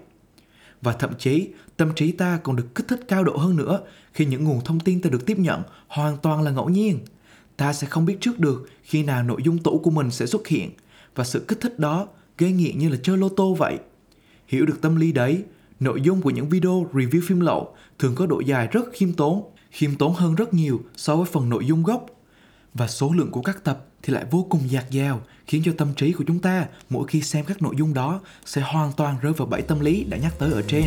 Và 0.81 0.94
thậm 0.94 1.13
chí 1.19 1.50
tâm 1.77 1.95
trí 1.95 2.12
ta 2.12 2.39
còn 2.44 2.56
được 2.56 2.75
kích 2.75 2.88
thích 2.88 3.00
cao 3.07 3.24
độ 3.24 3.38
hơn 3.38 3.56
nữa 3.56 3.79
khi 4.13 4.25
những 4.25 4.44
nguồn 4.44 4.62
thông 4.65 4.79
tin 4.79 5.01
ta 5.01 5.09
được 5.09 5.25
tiếp 5.25 5.39
nhận 5.39 5.63
hoàn 5.88 6.18
toàn 6.18 6.41
là 6.41 6.51
ngẫu 6.51 6.69
nhiên. 6.69 7.00
Ta 7.57 7.74
sẽ 7.74 7.88
không 7.88 8.06
biết 8.06 8.18
trước 8.21 8.39
được 8.39 8.69
khi 8.83 9.03
nào 9.03 9.24
nội 9.24 9.41
dung 9.44 9.57
tủ 9.57 9.79
của 9.79 9.91
mình 9.91 10.12
sẽ 10.12 10.25
xuất 10.25 10.47
hiện 10.47 10.71
và 11.15 11.24
sự 11.24 11.45
kích 11.47 11.62
thích 11.62 11.79
đó 11.79 12.07
gây 12.38 12.51
nghiện 12.51 12.79
như 12.79 12.89
là 12.89 12.97
chơi 13.03 13.18
lô 13.18 13.29
tô 13.29 13.53
vậy. 13.53 13.77
Hiểu 14.47 14.65
được 14.65 14.81
tâm 14.81 14.95
lý 14.95 15.12
đấy, 15.12 15.44
nội 15.79 16.01
dung 16.01 16.21
của 16.21 16.29
những 16.29 16.50
video 16.50 16.88
review 16.94 17.21
phim 17.27 17.39
lậu 17.39 17.75
thường 18.00 18.15
có 18.15 18.25
độ 18.25 18.39
dài 18.39 18.68
rất 18.71 18.85
khiêm 18.94 19.13
tốn, 19.13 19.44
khiêm 19.71 19.95
tốn 19.95 20.13
hơn 20.13 20.35
rất 20.35 20.53
nhiều 20.53 20.81
so 20.95 21.15
với 21.15 21.25
phần 21.25 21.50
nội 21.50 21.65
dung 21.65 21.83
gốc. 21.83 22.17
Và 22.74 22.88
số 22.88 23.14
lượng 23.14 23.31
của 23.31 23.42
các 23.42 23.64
tập 23.64 23.86
thì 24.04 24.14
lại 24.14 24.25
vô 24.31 24.48
cùng 24.50 24.72
dạt 24.72 24.86
dào, 24.92 25.22
khiến 25.48 25.62
cho 25.66 25.74
tâm 25.78 25.94
trí 25.96 26.12
của 26.14 26.24
chúng 26.28 26.40
ta 26.40 26.68
mỗi 26.90 27.08
khi 27.08 27.22
xem 27.22 27.46
các 27.46 27.62
nội 27.62 27.75
dung 27.78 27.94
đó 27.94 28.22
sẽ 28.46 28.62
hoàn 28.62 28.92
toàn 28.94 29.19
rơi 29.22 29.34
vào 29.34 29.48
bẫy 29.48 29.62
tâm 29.62 29.80
lý 29.80 30.04
đã 30.04 30.18
nhắc 30.18 30.34
tới 30.40 30.52
ở 30.52 30.62
trên. 30.68 30.86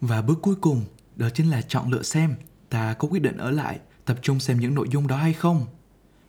Và 0.00 0.22
bước 0.22 0.38
cuối 0.42 0.54
cùng 0.60 0.82
đó 1.16 1.28
chính 1.34 1.50
là 1.50 1.62
chọn 1.62 1.90
lựa 1.90 2.02
xem 2.02 2.34
ta 2.70 2.94
có 2.94 3.08
quyết 3.08 3.22
định 3.22 3.36
ở 3.36 3.50
lại 3.50 3.78
tập 4.04 4.18
trung 4.22 4.40
xem 4.40 4.60
những 4.60 4.74
nội 4.74 4.88
dung 4.90 5.06
đó 5.06 5.16
hay 5.16 5.32
không. 5.32 5.66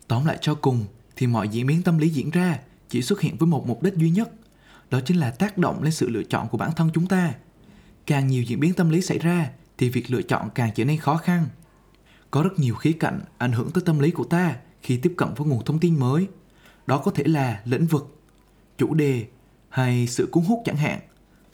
Tóm 0.08 0.26
lại 0.26 0.38
cho 0.40 0.54
cùng 0.54 0.84
thì 1.16 1.26
mọi 1.26 1.48
diễn 1.48 1.66
biến 1.66 1.82
tâm 1.82 1.98
lý 1.98 2.08
diễn 2.08 2.30
ra 2.30 2.58
chỉ 2.88 3.02
xuất 3.02 3.20
hiện 3.20 3.36
với 3.36 3.46
một 3.46 3.66
mục 3.66 3.82
đích 3.82 3.94
duy 3.94 4.10
nhất, 4.10 4.30
đó 4.90 5.00
chính 5.04 5.16
là 5.16 5.30
tác 5.30 5.58
động 5.58 5.82
lên 5.82 5.92
sự 5.92 6.08
lựa 6.08 6.22
chọn 6.22 6.48
của 6.48 6.58
bản 6.58 6.70
thân 6.76 6.90
chúng 6.94 7.06
ta. 7.06 7.34
Càng 8.06 8.26
nhiều 8.26 8.42
diễn 8.42 8.60
biến 8.60 8.74
tâm 8.74 8.90
lý 8.90 9.00
xảy 9.00 9.18
ra 9.18 9.50
thì 9.78 9.88
việc 9.88 10.10
lựa 10.10 10.22
chọn 10.22 10.48
càng 10.54 10.70
trở 10.74 10.84
nên 10.84 10.98
khó 10.98 11.16
khăn. 11.16 11.46
Có 12.30 12.42
rất 12.42 12.58
nhiều 12.58 12.74
khía 12.74 12.92
cạnh 12.92 13.20
ảnh 13.38 13.52
hưởng 13.52 13.70
tới 13.70 13.82
tâm 13.86 13.98
lý 13.98 14.10
của 14.10 14.24
ta 14.24 14.56
khi 14.82 14.96
tiếp 14.96 15.14
cận 15.16 15.28
với 15.36 15.46
nguồn 15.46 15.64
thông 15.64 15.78
tin 15.78 16.00
mới. 16.00 16.26
Đó 16.86 16.98
có 16.98 17.10
thể 17.10 17.24
là 17.24 17.60
lĩnh 17.64 17.86
vực, 17.86 18.20
chủ 18.78 18.94
đề 18.94 19.26
hay 19.68 20.06
sự 20.06 20.28
cuốn 20.32 20.44
hút 20.44 20.62
chẳng 20.64 20.76
hạn. 20.76 21.00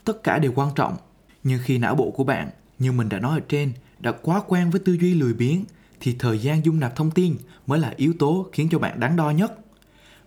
Tất 0.04 0.22
cả 0.22 0.38
đều 0.38 0.52
quan 0.54 0.70
trọng, 0.74 0.96
nhưng 1.42 1.60
khi 1.64 1.78
não 1.78 1.94
bộ 1.94 2.10
của 2.10 2.24
bạn 2.24 2.50
như 2.78 2.92
mình 2.92 3.08
đã 3.08 3.18
nói 3.18 3.38
ở 3.38 3.40
trên, 3.48 3.72
đã 3.98 4.12
quá 4.12 4.42
quen 4.48 4.70
với 4.70 4.80
tư 4.80 4.92
duy 4.92 5.14
lười 5.14 5.34
biếng 5.34 5.64
thì 6.00 6.16
thời 6.18 6.38
gian 6.38 6.64
dung 6.64 6.80
nạp 6.80 6.96
thông 6.96 7.10
tin 7.10 7.36
mới 7.66 7.78
là 7.78 7.94
yếu 7.96 8.12
tố 8.18 8.48
khiến 8.52 8.68
cho 8.70 8.78
bạn 8.78 9.00
đáng 9.00 9.16
đo 9.16 9.30
nhất. 9.30 9.58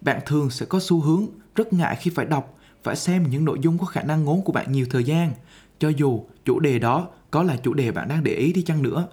Bạn 0.02 0.22
thường 0.26 0.50
sẽ 0.50 0.66
có 0.66 0.80
xu 0.82 1.02
hướng 1.02 1.26
rất 1.56 1.74
ngại 1.74 1.98
khi 2.02 2.12
phải 2.16 2.26
đọc, 2.26 2.57
phải 2.88 2.96
xem 2.96 3.30
những 3.30 3.46
nội 3.46 3.58
dung 3.62 3.78
có 3.78 3.86
khả 3.86 4.04
năng 4.04 4.24
ngốn 4.24 4.42
của 4.42 4.52
bạn 4.52 4.72
nhiều 4.72 4.86
thời 4.90 5.04
gian, 5.04 5.32
cho 5.80 5.90
dù 5.90 6.24
chủ 6.46 6.60
đề 6.60 6.80
đó 6.80 7.08
có 7.32 7.44
là 7.44 7.56
chủ 7.56 7.74
đề 7.74 7.92
bạn 7.92 8.08
đang 8.08 8.24
để 8.24 8.34
ý 8.34 8.54
đi 8.54 8.62
chăng 8.62 8.82
nữa. 8.84 9.08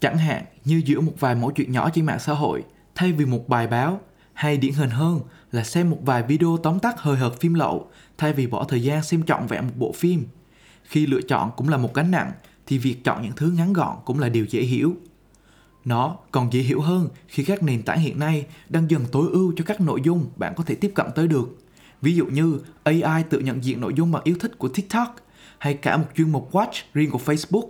Chẳng 0.00 0.18
hạn 0.18 0.44
như 0.64 0.82
giữa 0.84 1.00
một 1.00 1.12
vài 1.18 1.34
mẫu 1.34 1.50
chuyện 1.50 1.72
nhỏ 1.72 1.90
trên 1.90 2.06
mạng 2.06 2.18
xã 2.18 2.32
hội, 2.32 2.64
thay 2.94 3.12
vì 3.12 3.24
một 3.24 3.48
bài 3.48 3.66
báo, 3.66 4.00
hay 4.32 4.56
điển 4.56 4.72
hình 4.72 4.90
hơn 4.90 5.20
là 5.52 5.64
xem 5.64 5.90
một 5.90 5.98
vài 6.02 6.22
video 6.22 6.56
tóm 6.62 6.78
tắt 6.78 7.00
hời 7.00 7.16
hợt 7.16 7.40
phim 7.40 7.54
lậu, 7.54 7.90
thay 8.18 8.32
vì 8.32 8.46
bỏ 8.46 8.64
thời 8.64 8.82
gian 8.82 9.02
xem 9.02 9.22
trọn 9.22 9.46
vẹn 9.46 9.66
một 9.66 9.72
bộ 9.76 9.92
phim. 9.92 10.24
Khi 10.82 11.06
lựa 11.06 11.20
chọn 11.20 11.50
cũng 11.56 11.68
là 11.68 11.76
một 11.76 11.94
gánh 11.94 12.10
nặng, 12.10 12.32
thì 12.66 12.78
việc 12.78 13.04
chọn 13.04 13.22
những 13.22 13.32
thứ 13.36 13.52
ngắn 13.56 13.72
gọn 13.72 13.96
cũng 14.04 14.18
là 14.18 14.28
điều 14.28 14.44
dễ 14.44 14.62
hiểu. 14.62 14.96
Nó 15.84 16.16
còn 16.30 16.52
dễ 16.52 16.60
hiểu 16.60 16.80
hơn 16.80 17.08
khi 17.28 17.44
các 17.44 17.62
nền 17.62 17.82
tảng 17.82 18.00
hiện 18.00 18.18
nay 18.18 18.46
đang 18.68 18.90
dần 18.90 19.04
tối 19.12 19.28
ưu 19.32 19.52
cho 19.56 19.64
các 19.64 19.80
nội 19.80 20.00
dung 20.04 20.26
bạn 20.36 20.52
có 20.56 20.64
thể 20.64 20.74
tiếp 20.74 20.92
cận 20.94 21.06
tới 21.14 21.28
được. 21.28 21.58
Ví 22.02 22.14
dụ 22.14 22.26
như 22.26 22.60
AI 22.82 23.22
tự 23.30 23.38
nhận 23.38 23.64
diện 23.64 23.80
nội 23.80 23.92
dung 23.96 24.12
bạn 24.12 24.22
yêu 24.24 24.36
thích 24.40 24.58
của 24.58 24.68
TikTok 24.68 25.16
hay 25.58 25.74
cả 25.74 25.96
một 25.96 26.06
chuyên 26.16 26.30
mục 26.30 26.52
Watch 26.52 26.82
riêng 26.94 27.10
của 27.10 27.20
Facebook. 27.24 27.66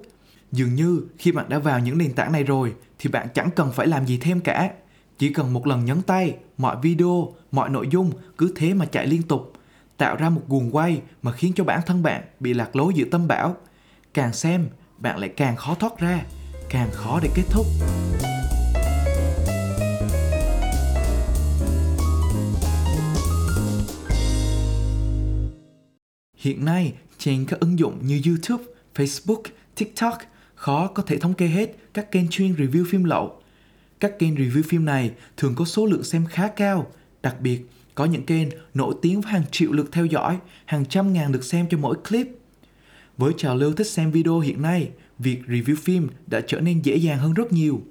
Dường 0.53 0.75
như 0.75 1.03
khi 1.19 1.33
bạn 1.33 1.49
đã 1.49 1.59
vào 1.59 1.81
những 1.81 1.99
nền 1.99 2.12
tảng 2.12 2.33
này 2.33 2.45
rồi 2.45 2.75
thì 2.99 3.11
bạn 3.11 3.29
chẳng 3.35 3.51
cần 3.57 3.73
phải 3.73 3.87
làm 3.87 4.07
gì 4.07 4.19
thêm 4.19 4.41
cả. 4.41 4.71
Chỉ 5.19 5.33
cần 5.33 5.53
một 5.53 5.67
lần 5.67 5.85
nhấn 5.85 6.03
tay, 6.03 6.37
mọi 6.59 6.77
video, 6.83 7.35
mọi 7.53 7.71
nội 7.71 7.89
dung 7.91 8.12
cứ 8.39 8.53
thế 8.57 8.75
mà 8.75 8.85
chạy 8.85 9.07
liên 9.07 9.23
tục, 9.23 9.53
tạo 9.97 10.17
ra 10.17 10.31
một 10.31 10.43
guồng 10.49 10.77
quay 10.77 11.03
mà 11.23 11.33
khiến 11.33 11.53
cho 11.57 11.65
bản 11.65 11.81
thân 11.87 12.03
bạn 12.03 12.23
bị 12.41 12.55
lạc 12.55 12.77
lối 12.77 12.93
giữa 12.95 13.05
tâm 13.11 13.29
bão. 13.29 13.57
Càng 14.15 14.33
xem, 14.33 14.69
bạn 14.99 15.19
lại 15.19 15.29
càng 15.29 15.57
khó 15.57 15.75
thoát 15.75 15.99
ra 15.99 16.25
càng 16.71 16.91
khó 16.93 17.21
để 17.23 17.29
kết 17.35 17.45
thúc 17.51 17.67
Hiện 26.43 26.65
nay, 26.65 26.93
trên 27.19 27.45
các 27.45 27.61
ứng 27.61 27.79
dụng 27.79 27.99
như 28.07 28.21
YouTube, 28.27 28.65
Facebook, 28.95 29.43
TikTok 29.75 30.19
khó 30.55 30.87
có 30.87 31.03
thể 31.03 31.19
thống 31.19 31.35
kê 31.35 31.47
hết 31.47 31.77
các 31.95 32.13
kênh 32.13 32.29
chuyên 32.29 32.55
review 32.55 32.85
phim 32.85 33.05
lậu. 33.05 33.41
Các 34.01 34.19
kênh 34.19 34.35
review 34.35 34.63
phim 34.63 34.85
này 34.85 35.11
thường 35.37 35.55
có 35.55 35.65
số 35.65 35.87
lượng 35.87 36.05
xem 36.05 36.27
khá 36.27 36.49
cao, 36.49 36.93
đặc 37.23 37.41
biệt 37.41 37.61
có 37.95 38.05
những 38.05 38.27
kênh 38.27 38.49
nổi 38.75 38.95
tiếng 39.03 39.23
với 39.23 39.33
hàng 39.33 39.43
triệu 39.51 39.73
lượt 39.73 39.89
theo 39.93 40.07
dõi, 40.07 40.39
hàng 40.65 40.85
trăm 40.87 41.13
ngàn 41.13 41.33
lượt 41.33 41.45
xem 41.45 41.67
cho 41.71 41.79
mỗi 41.79 41.97
clip. 42.09 42.29
Với 43.17 43.33
trào 43.37 43.57
lưu 43.57 43.73
thích 43.73 43.87
xem 43.87 44.11
video 44.11 44.39
hiện 44.39 44.63
nay, 44.63 44.91
việc 45.19 45.39
review 45.47 45.77
phim 45.77 46.09
đã 46.27 46.41
trở 46.47 46.61
nên 46.61 46.83
dễ 46.83 46.97
dàng 46.97 47.19
hơn 47.19 47.35
rất 47.35 47.53
nhiều. 47.53 47.83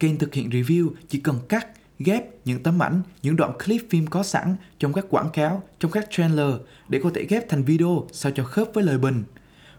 kênh 0.00 0.18
thực 0.18 0.34
hiện 0.34 0.50
review 0.50 0.90
chỉ 1.08 1.20
cần 1.20 1.38
cắt, 1.48 1.66
ghép 1.98 2.24
những 2.44 2.62
tấm 2.62 2.82
ảnh, 2.82 3.02
những 3.22 3.36
đoạn 3.36 3.52
clip 3.64 3.80
phim 3.90 4.06
có 4.06 4.22
sẵn 4.22 4.56
trong 4.78 4.92
các 4.92 5.04
quảng 5.10 5.30
cáo, 5.32 5.62
trong 5.78 5.90
các 5.90 6.06
trailer 6.10 6.54
để 6.88 7.00
có 7.02 7.10
thể 7.14 7.26
ghép 7.28 7.48
thành 7.48 7.64
video 7.64 8.08
sao 8.12 8.32
cho 8.34 8.44
khớp 8.44 8.68
với 8.74 8.84
lời 8.84 8.98
bình. 8.98 9.24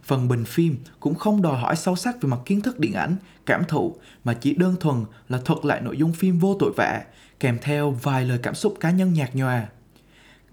Phần 0.03 0.27
bình 0.27 0.45
phim 0.45 0.77
cũng 1.00 1.15
không 1.15 1.41
đòi 1.41 1.57
hỏi 1.57 1.75
sâu 1.75 1.95
sắc 1.95 2.22
về 2.22 2.29
mặt 2.29 2.39
kiến 2.45 2.62
thức 2.62 2.79
điện 2.79 2.93
ảnh, 2.93 3.15
cảm 3.45 3.63
thụ 3.67 3.95
mà 4.24 4.34
chỉ 4.34 4.55
đơn 4.55 4.75
thuần 4.79 5.05
là 5.29 5.38
thuật 5.45 5.65
lại 5.65 5.81
nội 5.81 5.98
dung 5.98 6.13
phim 6.13 6.39
vô 6.39 6.55
tội 6.60 6.72
vạ, 6.77 7.03
kèm 7.39 7.57
theo 7.62 7.91
vài 7.91 8.25
lời 8.25 8.39
cảm 8.43 8.55
xúc 8.55 8.77
cá 8.79 8.91
nhân 8.91 9.13
nhạt 9.13 9.36
nhòa. 9.36 9.67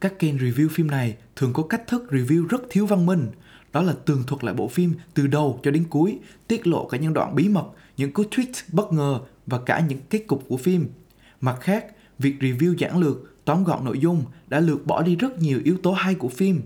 Các 0.00 0.18
kênh 0.18 0.36
review 0.36 0.68
phim 0.68 0.90
này 0.90 1.16
thường 1.36 1.52
có 1.52 1.62
cách 1.62 1.86
thức 1.86 2.06
review 2.10 2.46
rất 2.46 2.62
thiếu 2.70 2.86
văn 2.86 3.06
minh, 3.06 3.30
đó 3.72 3.82
là 3.82 3.94
tường 4.04 4.24
thuật 4.26 4.44
lại 4.44 4.54
bộ 4.54 4.68
phim 4.68 4.94
từ 5.14 5.26
đầu 5.26 5.60
cho 5.62 5.70
đến 5.70 5.84
cuối, 5.90 6.18
tiết 6.48 6.66
lộ 6.66 6.88
cả 6.88 6.98
những 6.98 7.12
đoạn 7.12 7.34
bí 7.34 7.48
mật, 7.48 7.66
những 7.96 8.12
cú 8.12 8.22
tweet 8.22 8.62
bất 8.72 8.92
ngờ 8.92 9.20
và 9.46 9.58
cả 9.66 9.80
những 9.88 10.00
kết 10.10 10.24
cục 10.26 10.44
của 10.48 10.56
phim. 10.56 10.88
Mặt 11.42 11.58
khác, 11.60 11.86
việc 12.18 12.36
review 12.40 12.74
giản 12.74 12.98
lược, 12.98 13.44
tóm 13.44 13.64
gọn 13.64 13.84
nội 13.84 13.98
dung 13.98 14.24
đã 14.48 14.60
lược 14.60 14.86
bỏ 14.86 15.02
đi 15.02 15.16
rất 15.16 15.38
nhiều 15.38 15.60
yếu 15.64 15.76
tố 15.82 15.92
hay 15.92 16.14
của 16.14 16.28
phim. 16.28 16.62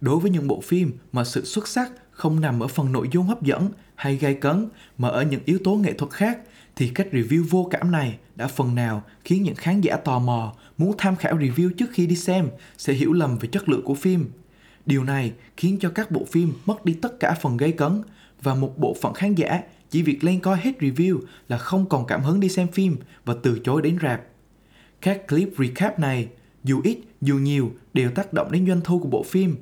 Đối 0.00 0.18
với 0.18 0.30
những 0.30 0.48
bộ 0.48 0.60
phim 0.60 0.92
mà 1.12 1.24
sự 1.24 1.44
xuất 1.44 1.68
sắc 1.68 1.92
không 2.10 2.40
nằm 2.40 2.60
ở 2.60 2.68
phần 2.68 2.92
nội 2.92 3.08
dung 3.12 3.26
hấp 3.26 3.42
dẫn 3.42 3.68
hay 3.94 4.16
gây 4.16 4.34
cấn 4.34 4.68
mà 4.98 5.08
ở 5.08 5.22
những 5.22 5.40
yếu 5.44 5.58
tố 5.64 5.74
nghệ 5.74 5.92
thuật 5.92 6.12
khác 6.12 6.38
thì 6.76 6.88
cách 6.88 7.08
review 7.12 7.44
vô 7.50 7.68
cảm 7.70 7.90
này 7.90 8.18
đã 8.36 8.46
phần 8.46 8.74
nào 8.74 9.02
khiến 9.24 9.42
những 9.42 9.54
khán 9.54 9.80
giả 9.80 9.96
tò 9.96 10.18
mò 10.18 10.54
muốn 10.78 10.94
tham 10.98 11.16
khảo 11.16 11.38
review 11.38 11.70
trước 11.70 11.86
khi 11.92 12.06
đi 12.06 12.16
xem 12.16 12.48
sẽ 12.78 12.92
hiểu 12.92 13.12
lầm 13.12 13.38
về 13.38 13.48
chất 13.52 13.68
lượng 13.68 13.84
của 13.84 13.94
phim. 13.94 14.30
Điều 14.86 15.04
này 15.04 15.32
khiến 15.56 15.78
cho 15.80 15.90
các 15.90 16.10
bộ 16.10 16.24
phim 16.24 16.52
mất 16.66 16.84
đi 16.84 16.94
tất 17.02 17.20
cả 17.20 17.34
phần 17.42 17.56
gây 17.56 17.72
cấn 17.72 18.02
và 18.42 18.54
một 18.54 18.78
bộ 18.78 18.96
phận 19.02 19.14
khán 19.14 19.34
giả 19.34 19.62
chỉ 19.90 20.02
việc 20.02 20.24
lên 20.24 20.40
coi 20.40 20.58
hết 20.58 20.72
review 20.80 21.20
là 21.48 21.58
không 21.58 21.88
còn 21.88 22.06
cảm 22.06 22.22
hứng 22.22 22.40
đi 22.40 22.48
xem 22.48 22.68
phim 22.68 22.96
và 23.24 23.34
từ 23.42 23.58
chối 23.64 23.82
đến 23.82 23.98
rạp. 24.02 24.22
Các 25.00 25.28
clip 25.28 25.48
recap 25.58 25.98
này, 25.98 26.28
dù 26.64 26.80
ít 26.84 26.98
dù 27.20 27.38
nhiều 27.38 27.72
đều 27.94 28.10
tác 28.10 28.32
động 28.32 28.52
đến 28.52 28.66
doanh 28.66 28.80
thu 28.84 28.98
của 28.98 29.08
bộ 29.08 29.22
phim. 29.22 29.56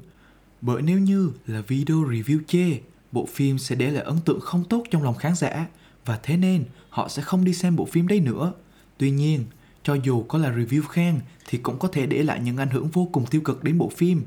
Bởi 0.61 0.83
nếu 0.83 0.99
như 0.99 1.31
là 1.47 1.61
video 1.61 1.97
review 1.97 2.40
chê, 2.47 2.81
bộ 3.12 3.26
phim 3.26 3.59
sẽ 3.59 3.76
để 3.76 3.90
lại 3.90 4.04
ấn 4.04 4.16
tượng 4.25 4.40
không 4.40 4.64
tốt 4.64 4.85
trong 4.90 5.02
lòng 5.02 5.14
khán 5.14 5.35
giả 5.35 5.66
và 6.04 6.21
thế 6.23 6.37
nên 6.37 6.64
họ 6.88 7.09
sẽ 7.09 7.23
không 7.23 7.45
đi 7.45 7.54
xem 7.54 7.76
bộ 7.76 7.85
phim 7.85 8.09
đấy 8.09 8.21
nữa. 8.21 8.52
Tuy 8.99 9.11
nhiên, 9.11 9.45
cho 9.83 9.95
dù 9.95 10.23
có 10.23 10.38
là 10.38 10.50
review 10.50 10.83
khen 10.83 11.21
thì 11.49 11.59
cũng 11.59 11.78
có 11.78 11.88
thể 11.88 12.07
để 12.07 12.23
lại 12.23 12.40
những 12.40 12.57
ảnh 12.57 12.71
hưởng 12.71 12.88
vô 12.88 13.09
cùng 13.12 13.26
tiêu 13.26 13.40
cực 13.40 13.64
đến 13.64 13.78
bộ 13.78 13.88
phim. 13.97 14.23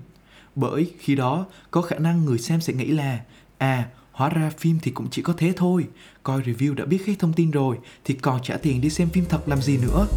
Bởi 0.55 0.91
khi 0.99 1.15
đó 1.15 1.45
có 1.71 1.81
khả 1.81 1.95
năng 1.95 2.25
người 2.25 2.39
xem 2.39 2.61
sẽ 2.61 2.73
nghĩ 2.73 2.85
là 2.85 3.19
à, 3.57 3.89
hóa 4.17 4.29
ra 4.29 4.49
phim 4.57 4.79
thì 4.81 4.91
cũng 4.91 5.07
chỉ 5.11 5.21
có 5.21 5.33
thế 5.37 5.53
thôi, 5.57 5.87
coi 6.23 6.41
review 6.41 6.75
đã 6.75 6.85
biết 6.85 7.05
hết 7.05 7.13
thông 7.19 7.33
tin 7.33 7.51
rồi 7.51 7.77
thì 8.05 8.13
còn 8.13 8.41
trả 8.43 8.57
tiền 8.57 8.81
đi 8.81 8.89
xem 8.89 9.09
phim 9.09 9.25
thật 9.29 9.49
làm 9.49 9.61
gì 9.61 9.77
nữa. 9.77 10.07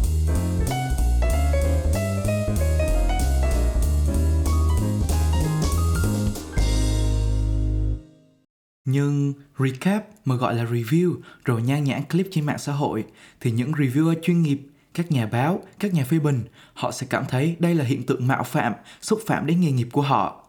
Nhưng 8.85 9.33
recap 9.59 10.05
mà 10.25 10.35
gọi 10.35 10.55
là 10.55 10.63
review 10.63 11.15
rồi 11.45 11.61
nhan 11.61 11.83
nhãn 11.83 12.03
clip 12.03 12.27
trên 12.31 12.45
mạng 12.45 12.59
xã 12.59 12.73
hội 12.73 13.05
thì 13.41 13.51
những 13.51 13.71
reviewer 13.71 14.15
chuyên 14.23 14.41
nghiệp, 14.41 14.61
các 14.93 15.11
nhà 15.11 15.25
báo, 15.25 15.63
các 15.79 15.93
nhà 15.93 16.03
phê 16.03 16.19
bình, 16.19 16.43
họ 16.73 16.91
sẽ 16.91 17.07
cảm 17.09 17.23
thấy 17.29 17.55
đây 17.59 17.75
là 17.75 17.85
hiện 17.85 18.03
tượng 18.03 18.27
mạo 18.27 18.43
phạm, 18.43 18.73
xúc 19.01 19.19
phạm 19.27 19.45
đến 19.45 19.61
nghề 19.61 19.71
nghiệp 19.71 19.87
của 19.91 20.01
họ. 20.01 20.40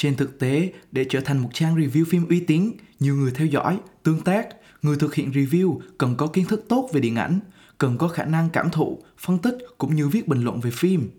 Trên 0.00 0.16
thực 0.16 0.38
tế, 0.38 0.72
để 0.92 1.04
trở 1.08 1.20
thành 1.20 1.38
một 1.38 1.48
trang 1.52 1.76
review 1.76 2.04
phim 2.04 2.28
uy 2.28 2.40
tín, 2.40 2.72
nhiều 3.00 3.16
người 3.16 3.30
theo 3.34 3.46
dõi, 3.46 3.78
tương 4.02 4.20
tác, 4.20 4.48
người 4.82 4.96
thực 4.96 5.14
hiện 5.14 5.30
review 5.30 5.78
cần 5.98 6.14
có 6.16 6.26
kiến 6.26 6.44
thức 6.44 6.64
tốt 6.68 6.90
về 6.92 7.00
điện 7.00 7.16
ảnh, 7.16 7.40
cần 7.78 7.98
có 7.98 8.08
khả 8.08 8.24
năng 8.24 8.50
cảm 8.50 8.70
thụ, 8.70 8.98
phân 9.18 9.38
tích 9.38 9.58
cũng 9.78 9.94
như 9.94 10.08
viết 10.08 10.28
bình 10.28 10.44
luận 10.44 10.60
về 10.60 10.70
phim 10.70 11.10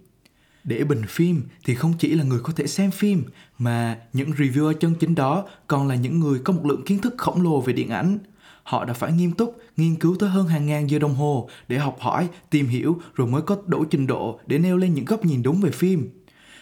để 0.64 0.84
bình 0.84 1.02
phim 1.08 1.42
thì 1.66 1.76
không 1.76 1.94
chỉ 2.00 2.16
là 2.16 2.24
người 2.24 2.40
có 2.44 2.54
thể 2.56 2.68
xem 2.68 2.92
phim 2.92 3.24
mà 3.58 3.98
những 4.14 4.32
reviewer 4.32 4.74
chân 4.74 4.96
chính 5.00 5.16
đó 5.16 5.46
còn 5.68 5.88
là 5.88 5.96
những 5.96 6.20
người 6.20 6.40
có 6.40 6.54
một 6.54 6.66
lượng 6.66 6.84
kiến 6.86 7.00
thức 7.00 7.14
khổng 7.18 7.42
lồ 7.42 7.62
về 7.62 7.74
điện 7.74 7.90
ảnh. 7.90 8.18
Họ 8.64 8.86
đã 8.86 8.94
phải 8.94 9.12
nghiêm 9.12 9.32
túc 9.32 9.58
nghiên 9.78 9.96
cứu 9.96 10.16
tới 10.20 10.30
hơn 10.30 10.48
hàng 10.48 10.66
ngàn 10.66 10.90
giờ 10.90 11.00
đồng 11.00 11.16
hồ 11.16 11.50
để 11.68 11.78
học 11.78 11.98
hỏi, 12.00 12.28
tìm 12.50 12.68
hiểu 12.68 13.02
rồi 13.16 13.28
mới 13.28 13.42
có 13.42 13.58
đủ 13.68 13.86
trình 13.86 14.08
độ 14.08 14.40
để 14.48 14.60
nêu 14.60 14.78
lên 14.78 14.94
những 14.94 15.06
góc 15.06 15.26
nhìn 15.26 15.44
đúng 15.44 15.62
về 15.62 15.72
phim. 15.72 16.10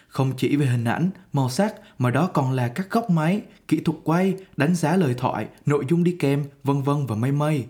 Không 0.09 0.31
chỉ 0.37 0.55
về 0.55 0.65
hình 0.65 0.83
ảnh, 0.83 1.09
màu 1.33 1.49
sắc 1.49 1.75
mà 1.99 2.11
đó 2.11 2.27
còn 2.27 2.51
là 2.51 2.67
các 2.67 2.89
góc 2.89 3.09
máy, 3.09 3.41
kỹ 3.67 3.79
thuật 3.79 3.97
quay, 4.03 4.35
đánh 4.57 4.75
giá 4.75 4.95
lời 4.95 5.13
thoại, 5.17 5.47
nội 5.65 5.85
dung 5.89 6.03
đi 6.03 6.15
kèm, 6.19 6.43
vân 6.63 6.81
vân 6.81 7.05
và 7.05 7.15
mây 7.15 7.31
mây. 7.31 7.65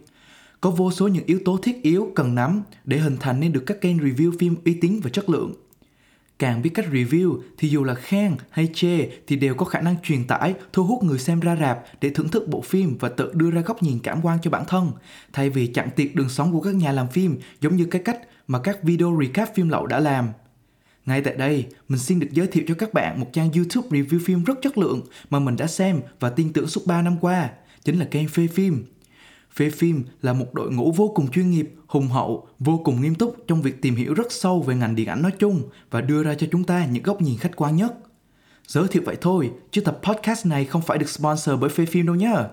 Có 0.61 0.69
vô 0.69 0.91
số 0.91 1.07
những 1.07 1.25
yếu 1.25 1.39
tố 1.45 1.57
thiết 1.57 1.83
yếu 1.83 2.11
cần 2.15 2.35
nắm 2.35 2.63
để 2.85 2.97
hình 2.97 3.17
thành 3.19 3.39
nên 3.39 3.51
được 3.51 3.63
các 3.65 3.81
kênh 3.81 3.97
review 3.97 4.31
phim 4.39 4.55
uy 4.65 4.73
tín 4.73 4.99
và 5.03 5.09
chất 5.09 5.29
lượng. 5.29 5.53
Càng 6.39 6.61
biết 6.61 6.69
cách 6.69 6.85
review 6.91 7.39
thì 7.57 7.69
dù 7.69 7.83
là 7.83 7.93
khen 7.93 8.35
hay 8.49 8.69
chê 8.73 9.09
thì 9.27 9.35
đều 9.35 9.55
có 9.55 9.65
khả 9.65 9.81
năng 9.81 9.95
truyền 10.03 10.27
tải, 10.27 10.53
thu 10.73 10.83
hút 10.83 11.03
người 11.03 11.19
xem 11.19 11.39
ra 11.39 11.55
rạp 11.55 11.79
để 12.01 12.09
thưởng 12.09 12.29
thức 12.29 12.47
bộ 12.47 12.61
phim 12.61 12.97
và 12.99 13.09
tự 13.09 13.31
đưa 13.33 13.51
ra 13.51 13.61
góc 13.61 13.83
nhìn 13.83 13.99
cảm 13.99 14.19
quan 14.23 14.39
cho 14.41 14.51
bản 14.51 14.63
thân, 14.67 14.91
thay 15.33 15.49
vì 15.49 15.67
chặn 15.67 15.89
tiệt 15.95 16.11
đường 16.13 16.29
sống 16.29 16.51
của 16.51 16.61
các 16.61 16.75
nhà 16.75 16.91
làm 16.91 17.07
phim 17.07 17.39
giống 17.61 17.75
như 17.75 17.85
cái 17.85 18.01
cách 18.05 18.19
mà 18.47 18.59
các 18.59 18.83
video 18.83 19.19
recap 19.21 19.55
phim 19.55 19.69
lậu 19.69 19.87
đã 19.87 19.99
làm. 19.99 20.29
Ngay 21.09 21.21
tại 21.21 21.33
đây, 21.33 21.65
mình 21.89 21.99
xin 21.99 22.19
được 22.19 22.27
giới 22.31 22.47
thiệu 22.47 22.63
cho 22.67 22.75
các 22.75 22.93
bạn 22.93 23.19
một 23.19 23.27
trang 23.33 23.51
YouTube 23.51 23.87
review 23.89 24.19
phim 24.25 24.43
rất 24.43 24.53
chất 24.61 24.77
lượng 24.77 25.01
mà 25.29 25.39
mình 25.39 25.55
đã 25.57 25.67
xem 25.67 26.01
và 26.19 26.29
tin 26.29 26.53
tưởng 26.53 26.67
suốt 26.67 26.81
3 26.85 27.01
năm 27.01 27.17
qua, 27.21 27.49
chính 27.83 27.99
là 27.99 28.05
kênh 28.05 28.27
Phê 28.27 28.47
Phim. 28.47 28.85
Phê 29.55 29.69
phim 29.69 30.03
là 30.21 30.33
một 30.33 30.53
đội 30.53 30.71
ngũ 30.71 30.91
vô 30.91 31.11
cùng 31.15 31.31
chuyên 31.31 31.49
nghiệp, 31.49 31.75
hùng 31.87 32.07
hậu, 32.07 32.47
vô 32.59 32.81
cùng 32.83 33.01
nghiêm 33.01 33.15
túc 33.15 33.35
trong 33.47 33.61
việc 33.61 33.81
tìm 33.81 33.95
hiểu 33.95 34.13
rất 34.13 34.31
sâu 34.31 34.61
về 34.61 34.75
ngành 34.75 34.95
điện 34.95 35.07
ảnh 35.07 35.21
nói 35.21 35.31
chung 35.39 35.61
và 35.91 36.01
đưa 36.01 36.23
ra 36.23 36.33
cho 36.33 36.47
chúng 36.51 36.63
ta 36.63 36.85
những 36.85 37.03
góc 37.03 37.21
nhìn 37.21 37.37
khách 37.37 37.55
quan 37.55 37.75
nhất. 37.75 37.93
Giới 38.67 38.87
thiệu 38.87 39.03
vậy 39.05 39.17
thôi, 39.21 39.51
chứ 39.71 39.81
tập 39.81 39.99
podcast 40.03 40.45
này 40.45 40.65
không 40.65 40.81
phải 40.81 40.97
được 40.97 41.09
sponsor 41.09 41.59
bởi 41.59 41.69
phê 41.69 41.85
phim 41.85 42.05
đâu 42.05 42.15
nhá. 42.15 42.43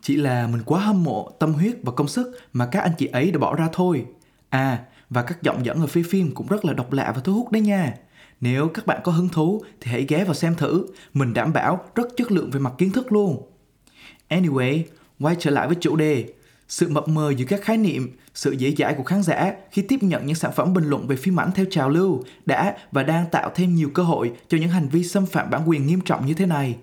Chỉ 0.00 0.16
là 0.16 0.46
mình 0.46 0.62
quá 0.64 0.80
hâm 0.80 1.04
mộ 1.04 1.30
tâm 1.38 1.52
huyết 1.52 1.76
và 1.82 1.92
công 1.92 2.08
sức 2.08 2.38
mà 2.52 2.66
các 2.66 2.80
anh 2.80 2.92
chị 2.98 3.06
ấy 3.06 3.30
đã 3.30 3.38
bỏ 3.38 3.54
ra 3.54 3.68
thôi. 3.72 4.04
À, 4.48 4.84
và 5.10 5.22
các 5.22 5.42
giọng 5.42 5.64
dẫn 5.66 5.80
ở 5.80 5.86
phía 5.86 6.02
phim 6.02 6.34
cũng 6.34 6.46
rất 6.46 6.64
là 6.64 6.72
độc 6.72 6.92
lạ 6.92 7.12
và 7.14 7.20
thu 7.20 7.34
hút 7.34 7.50
đấy 7.52 7.62
nha. 7.62 7.94
Nếu 8.40 8.68
các 8.68 8.86
bạn 8.86 9.00
có 9.04 9.12
hứng 9.12 9.28
thú 9.28 9.62
thì 9.80 9.90
hãy 9.90 10.06
ghé 10.08 10.24
vào 10.24 10.34
xem 10.34 10.54
thử, 10.54 10.86
mình 11.14 11.34
đảm 11.34 11.52
bảo 11.52 11.84
rất 11.94 12.08
chất 12.16 12.32
lượng 12.32 12.50
về 12.50 12.60
mặt 12.60 12.72
kiến 12.78 12.90
thức 12.90 13.12
luôn. 13.12 13.42
Anyway, 14.28 14.82
quay 15.20 15.36
trở 15.38 15.50
lại 15.50 15.66
với 15.66 15.76
chủ 15.80 15.96
đề 15.96 16.24
sự 16.68 16.88
mập 16.88 17.08
mờ 17.08 17.30
giữa 17.36 17.44
các 17.48 17.62
khái 17.62 17.76
niệm 17.76 18.16
sự 18.34 18.52
dễ 18.52 18.74
dãi 18.78 18.94
của 18.94 19.02
khán 19.02 19.22
giả 19.22 19.54
khi 19.70 19.82
tiếp 19.82 20.02
nhận 20.02 20.26
những 20.26 20.36
sản 20.36 20.52
phẩm 20.56 20.74
bình 20.74 20.84
luận 20.84 21.06
về 21.06 21.16
phim 21.16 21.40
ảnh 21.40 21.50
theo 21.54 21.66
trào 21.70 21.88
lưu 21.88 22.22
đã 22.46 22.76
và 22.92 23.02
đang 23.02 23.26
tạo 23.30 23.50
thêm 23.54 23.74
nhiều 23.74 23.90
cơ 23.94 24.02
hội 24.02 24.32
cho 24.48 24.58
những 24.58 24.68
hành 24.68 24.88
vi 24.88 25.04
xâm 25.04 25.26
phạm 25.26 25.50
bản 25.50 25.68
quyền 25.68 25.86
nghiêm 25.86 26.00
trọng 26.00 26.26
như 26.26 26.34
thế 26.34 26.46
này 26.46 26.76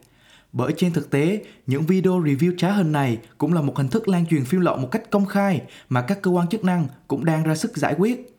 bởi 0.54 0.74
trên 0.78 0.94
thực 0.94 1.10
tế, 1.10 1.44
những 1.68 1.84
video 1.84 2.22
review 2.22 2.58
trá 2.58 2.72
hình 2.72 2.92
này 2.92 3.18
cũng 3.38 3.54
là 3.54 3.62
một 3.62 3.78
hình 3.78 3.88
thức 3.88 4.08
lan 4.08 4.26
truyền 4.26 4.46
phim 4.46 4.62
lậu 4.62 4.78
một 4.78 4.92
cách 4.92 5.10
công 5.10 5.26
khai 5.26 5.62
mà 5.90 6.02
các 6.02 6.22
cơ 6.22 6.32
quan 6.32 6.48
chức 6.48 6.64
năng 6.64 6.88
cũng 7.08 7.26
đang 7.26 7.44
ra 7.44 7.56
sức 7.56 7.78
giải 7.78 7.96
quyết. 7.98 8.38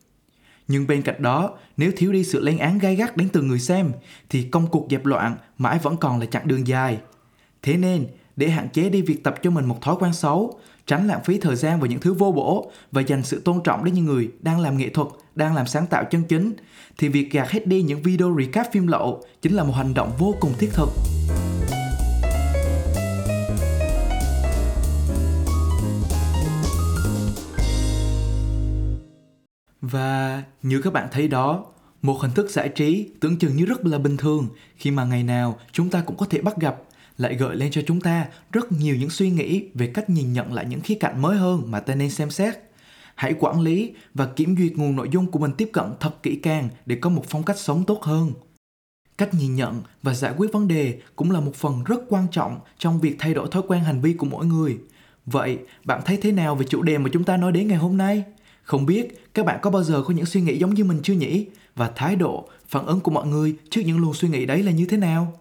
Nhưng 0.67 0.87
bên 0.87 1.01
cạnh 1.01 1.21
đó, 1.21 1.57
nếu 1.77 1.91
thiếu 1.97 2.13
đi 2.13 2.23
sự 2.23 2.41
lên 2.41 2.57
án 2.57 2.77
gai 2.77 2.95
gắt 2.95 3.17
đến 3.17 3.29
từ 3.29 3.41
người 3.41 3.59
xem, 3.59 3.91
thì 4.29 4.43
công 4.43 4.67
cuộc 4.67 4.87
dẹp 4.89 5.05
loạn 5.05 5.35
mãi 5.57 5.79
vẫn 5.83 5.97
còn 5.97 6.19
là 6.19 6.25
chặng 6.25 6.47
đường 6.47 6.67
dài. 6.67 6.97
Thế 7.61 7.77
nên, 7.77 8.07
để 8.35 8.49
hạn 8.49 8.69
chế 8.69 8.89
đi 8.89 9.01
việc 9.01 9.23
tập 9.23 9.35
cho 9.41 9.49
mình 9.49 9.65
một 9.65 9.81
thói 9.81 9.95
quen 9.99 10.13
xấu, 10.13 10.59
tránh 10.87 11.07
lãng 11.07 11.23
phí 11.23 11.37
thời 11.37 11.55
gian 11.55 11.79
vào 11.79 11.87
những 11.87 11.99
thứ 11.99 12.13
vô 12.13 12.31
bổ 12.31 12.71
và 12.91 13.01
dành 13.01 13.23
sự 13.23 13.41
tôn 13.45 13.63
trọng 13.63 13.83
đến 13.83 13.93
những 13.93 14.05
người 14.05 14.31
đang 14.39 14.59
làm 14.59 14.77
nghệ 14.77 14.89
thuật, 14.89 15.07
đang 15.35 15.55
làm 15.55 15.67
sáng 15.67 15.87
tạo 15.87 16.03
chân 16.03 16.23
chính, 16.23 16.53
thì 16.97 17.09
việc 17.09 17.31
gạt 17.31 17.49
hết 17.49 17.67
đi 17.67 17.81
những 17.81 18.01
video 18.01 18.35
recap 18.39 18.71
phim 18.71 18.87
lậu 18.87 19.23
chính 19.41 19.55
là 19.55 19.63
một 19.63 19.73
hành 19.73 19.93
động 19.93 20.11
vô 20.17 20.35
cùng 20.39 20.51
thiết 20.59 20.69
thực. 20.73 20.89
Và 29.93 30.43
như 30.63 30.81
các 30.81 30.93
bạn 30.93 31.07
thấy 31.11 31.27
đó, 31.27 31.65
một 32.01 32.21
hình 32.21 32.31
thức 32.31 32.49
giải 32.49 32.69
trí 32.69 33.09
tưởng 33.19 33.37
chừng 33.39 33.55
như 33.55 33.65
rất 33.65 33.85
là 33.85 33.97
bình 33.97 34.17
thường 34.17 34.47
khi 34.75 34.91
mà 34.91 35.05
ngày 35.05 35.23
nào 35.23 35.59
chúng 35.71 35.89
ta 35.89 36.01
cũng 36.01 36.17
có 36.17 36.25
thể 36.25 36.41
bắt 36.41 36.57
gặp 36.57 36.81
lại 37.17 37.35
gợi 37.35 37.55
lên 37.55 37.71
cho 37.71 37.81
chúng 37.87 38.01
ta 38.01 38.27
rất 38.51 38.71
nhiều 38.71 38.95
những 38.95 39.09
suy 39.09 39.29
nghĩ 39.29 39.69
về 39.73 39.87
cách 39.87 40.09
nhìn 40.09 40.33
nhận 40.33 40.53
lại 40.53 40.65
những 40.65 40.81
khía 40.81 40.97
cạnh 40.99 41.21
mới 41.21 41.37
hơn 41.37 41.63
mà 41.65 41.79
ta 41.79 41.95
nên 41.95 42.09
xem 42.09 42.29
xét. 42.29 42.53
Hãy 43.15 43.35
quản 43.39 43.61
lý 43.61 43.93
và 44.13 44.25
kiểm 44.25 44.55
duyệt 44.57 44.71
nguồn 44.75 44.95
nội 44.95 45.09
dung 45.11 45.31
của 45.31 45.39
mình 45.39 45.51
tiếp 45.57 45.69
cận 45.73 45.85
thật 45.99 46.23
kỹ 46.23 46.35
càng 46.35 46.69
để 46.85 46.95
có 46.95 47.09
một 47.09 47.23
phong 47.29 47.43
cách 47.43 47.57
sống 47.59 47.83
tốt 47.85 48.03
hơn. 48.03 48.31
Cách 49.17 49.33
nhìn 49.33 49.55
nhận 49.55 49.81
và 50.03 50.13
giải 50.13 50.33
quyết 50.37 50.53
vấn 50.53 50.67
đề 50.67 51.01
cũng 51.15 51.31
là 51.31 51.39
một 51.39 51.55
phần 51.55 51.83
rất 51.83 51.99
quan 52.09 52.27
trọng 52.31 52.59
trong 52.77 52.99
việc 52.99 53.15
thay 53.19 53.33
đổi 53.33 53.47
thói 53.51 53.63
quen 53.67 53.83
hành 53.83 54.01
vi 54.01 54.13
của 54.13 54.25
mỗi 54.25 54.45
người. 54.45 54.77
Vậy, 55.25 55.57
bạn 55.85 56.01
thấy 56.05 56.17
thế 56.17 56.31
nào 56.31 56.55
về 56.55 56.65
chủ 56.69 56.81
đề 56.81 56.97
mà 56.97 57.09
chúng 57.13 57.23
ta 57.23 57.37
nói 57.37 57.51
đến 57.51 57.67
ngày 57.67 57.77
hôm 57.77 57.97
nay? 57.97 58.23
Không 58.63 58.85
biết 58.85 59.23
các 59.33 59.45
bạn 59.45 59.59
có 59.61 59.69
bao 59.69 59.83
giờ 59.83 60.03
có 60.07 60.13
những 60.13 60.25
suy 60.25 60.41
nghĩ 60.41 60.57
giống 60.57 60.73
như 60.73 60.83
mình 60.83 60.99
chưa 61.03 61.13
nhỉ? 61.13 61.45
Và 61.75 61.91
thái 61.95 62.15
độ, 62.15 62.49
phản 62.67 62.85
ứng 62.85 62.99
của 62.99 63.11
mọi 63.11 63.27
người 63.27 63.55
trước 63.69 63.81
những 63.85 63.99
luồng 63.99 64.13
suy 64.13 64.29
nghĩ 64.29 64.45
đấy 64.45 64.63
là 64.63 64.71
như 64.71 64.85
thế 64.85 64.97
nào? 64.97 65.39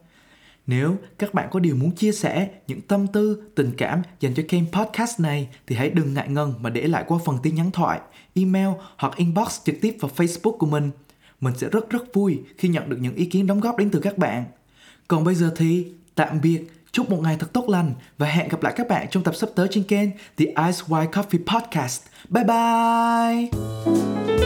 Nếu 0.66 0.96
các 1.18 1.34
bạn 1.34 1.48
có 1.50 1.60
điều 1.60 1.76
muốn 1.76 1.90
chia 1.90 2.12
sẻ, 2.12 2.48
những 2.66 2.80
tâm 2.80 3.06
tư, 3.06 3.42
tình 3.54 3.70
cảm 3.76 4.02
dành 4.20 4.34
cho 4.34 4.42
kênh 4.48 4.72
podcast 4.72 5.20
này 5.20 5.48
thì 5.66 5.76
hãy 5.76 5.90
đừng 5.90 6.14
ngại 6.14 6.28
ngần 6.28 6.54
mà 6.60 6.70
để 6.70 6.82
lại 6.82 7.04
qua 7.06 7.18
phần 7.24 7.38
tin 7.42 7.54
nhắn 7.54 7.70
thoại, 7.70 8.00
email 8.34 8.68
hoặc 8.98 9.16
inbox 9.16 9.60
trực 9.64 9.74
tiếp 9.80 9.96
vào 10.00 10.10
Facebook 10.16 10.56
của 10.56 10.66
mình. 10.66 10.90
Mình 11.40 11.54
sẽ 11.56 11.68
rất 11.68 11.90
rất 11.90 12.14
vui 12.14 12.40
khi 12.58 12.68
nhận 12.68 12.88
được 12.88 12.98
những 13.00 13.14
ý 13.14 13.24
kiến 13.24 13.46
đóng 13.46 13.60
góp 13.60 13.76
đến 13.76 13.90
từ 13.90 14.00
các 14.00 14.18
bạn. 14.18 14.44
Còn 15.08 15.24
bây 15.24 15.34
giờ 15.34 15.52
thì 15.56 15.86
tạm 16.14 16.40
biệt, 16.40 16.62
chúc 16.92 17.10
một 17.10 17.18
ngày 17.22 17.36
thật 17.40 17.52
tốt 17.52 17.68
lành 17.68 17.94
và 18.18 18.26
hẹn 18.26 18.48
gặp 18.48 18.62
lại 18.62 18.72
các 18.76 18.88
bạn 18.88 19.06
trong 19.10 19.22
tập 19.22 19.34
sắp 19.34 19.50
tới 19.54 19.68
trên 19.70 19.84
kênh 19.84 20.10
The 20.10 20.44
Ice 20.44 20.82
White 20.88 21.10
Coffee 21.10 21.44
Podcast. 21.46 22.02
Bye 22.28 22.44
bye! 22.44 24.41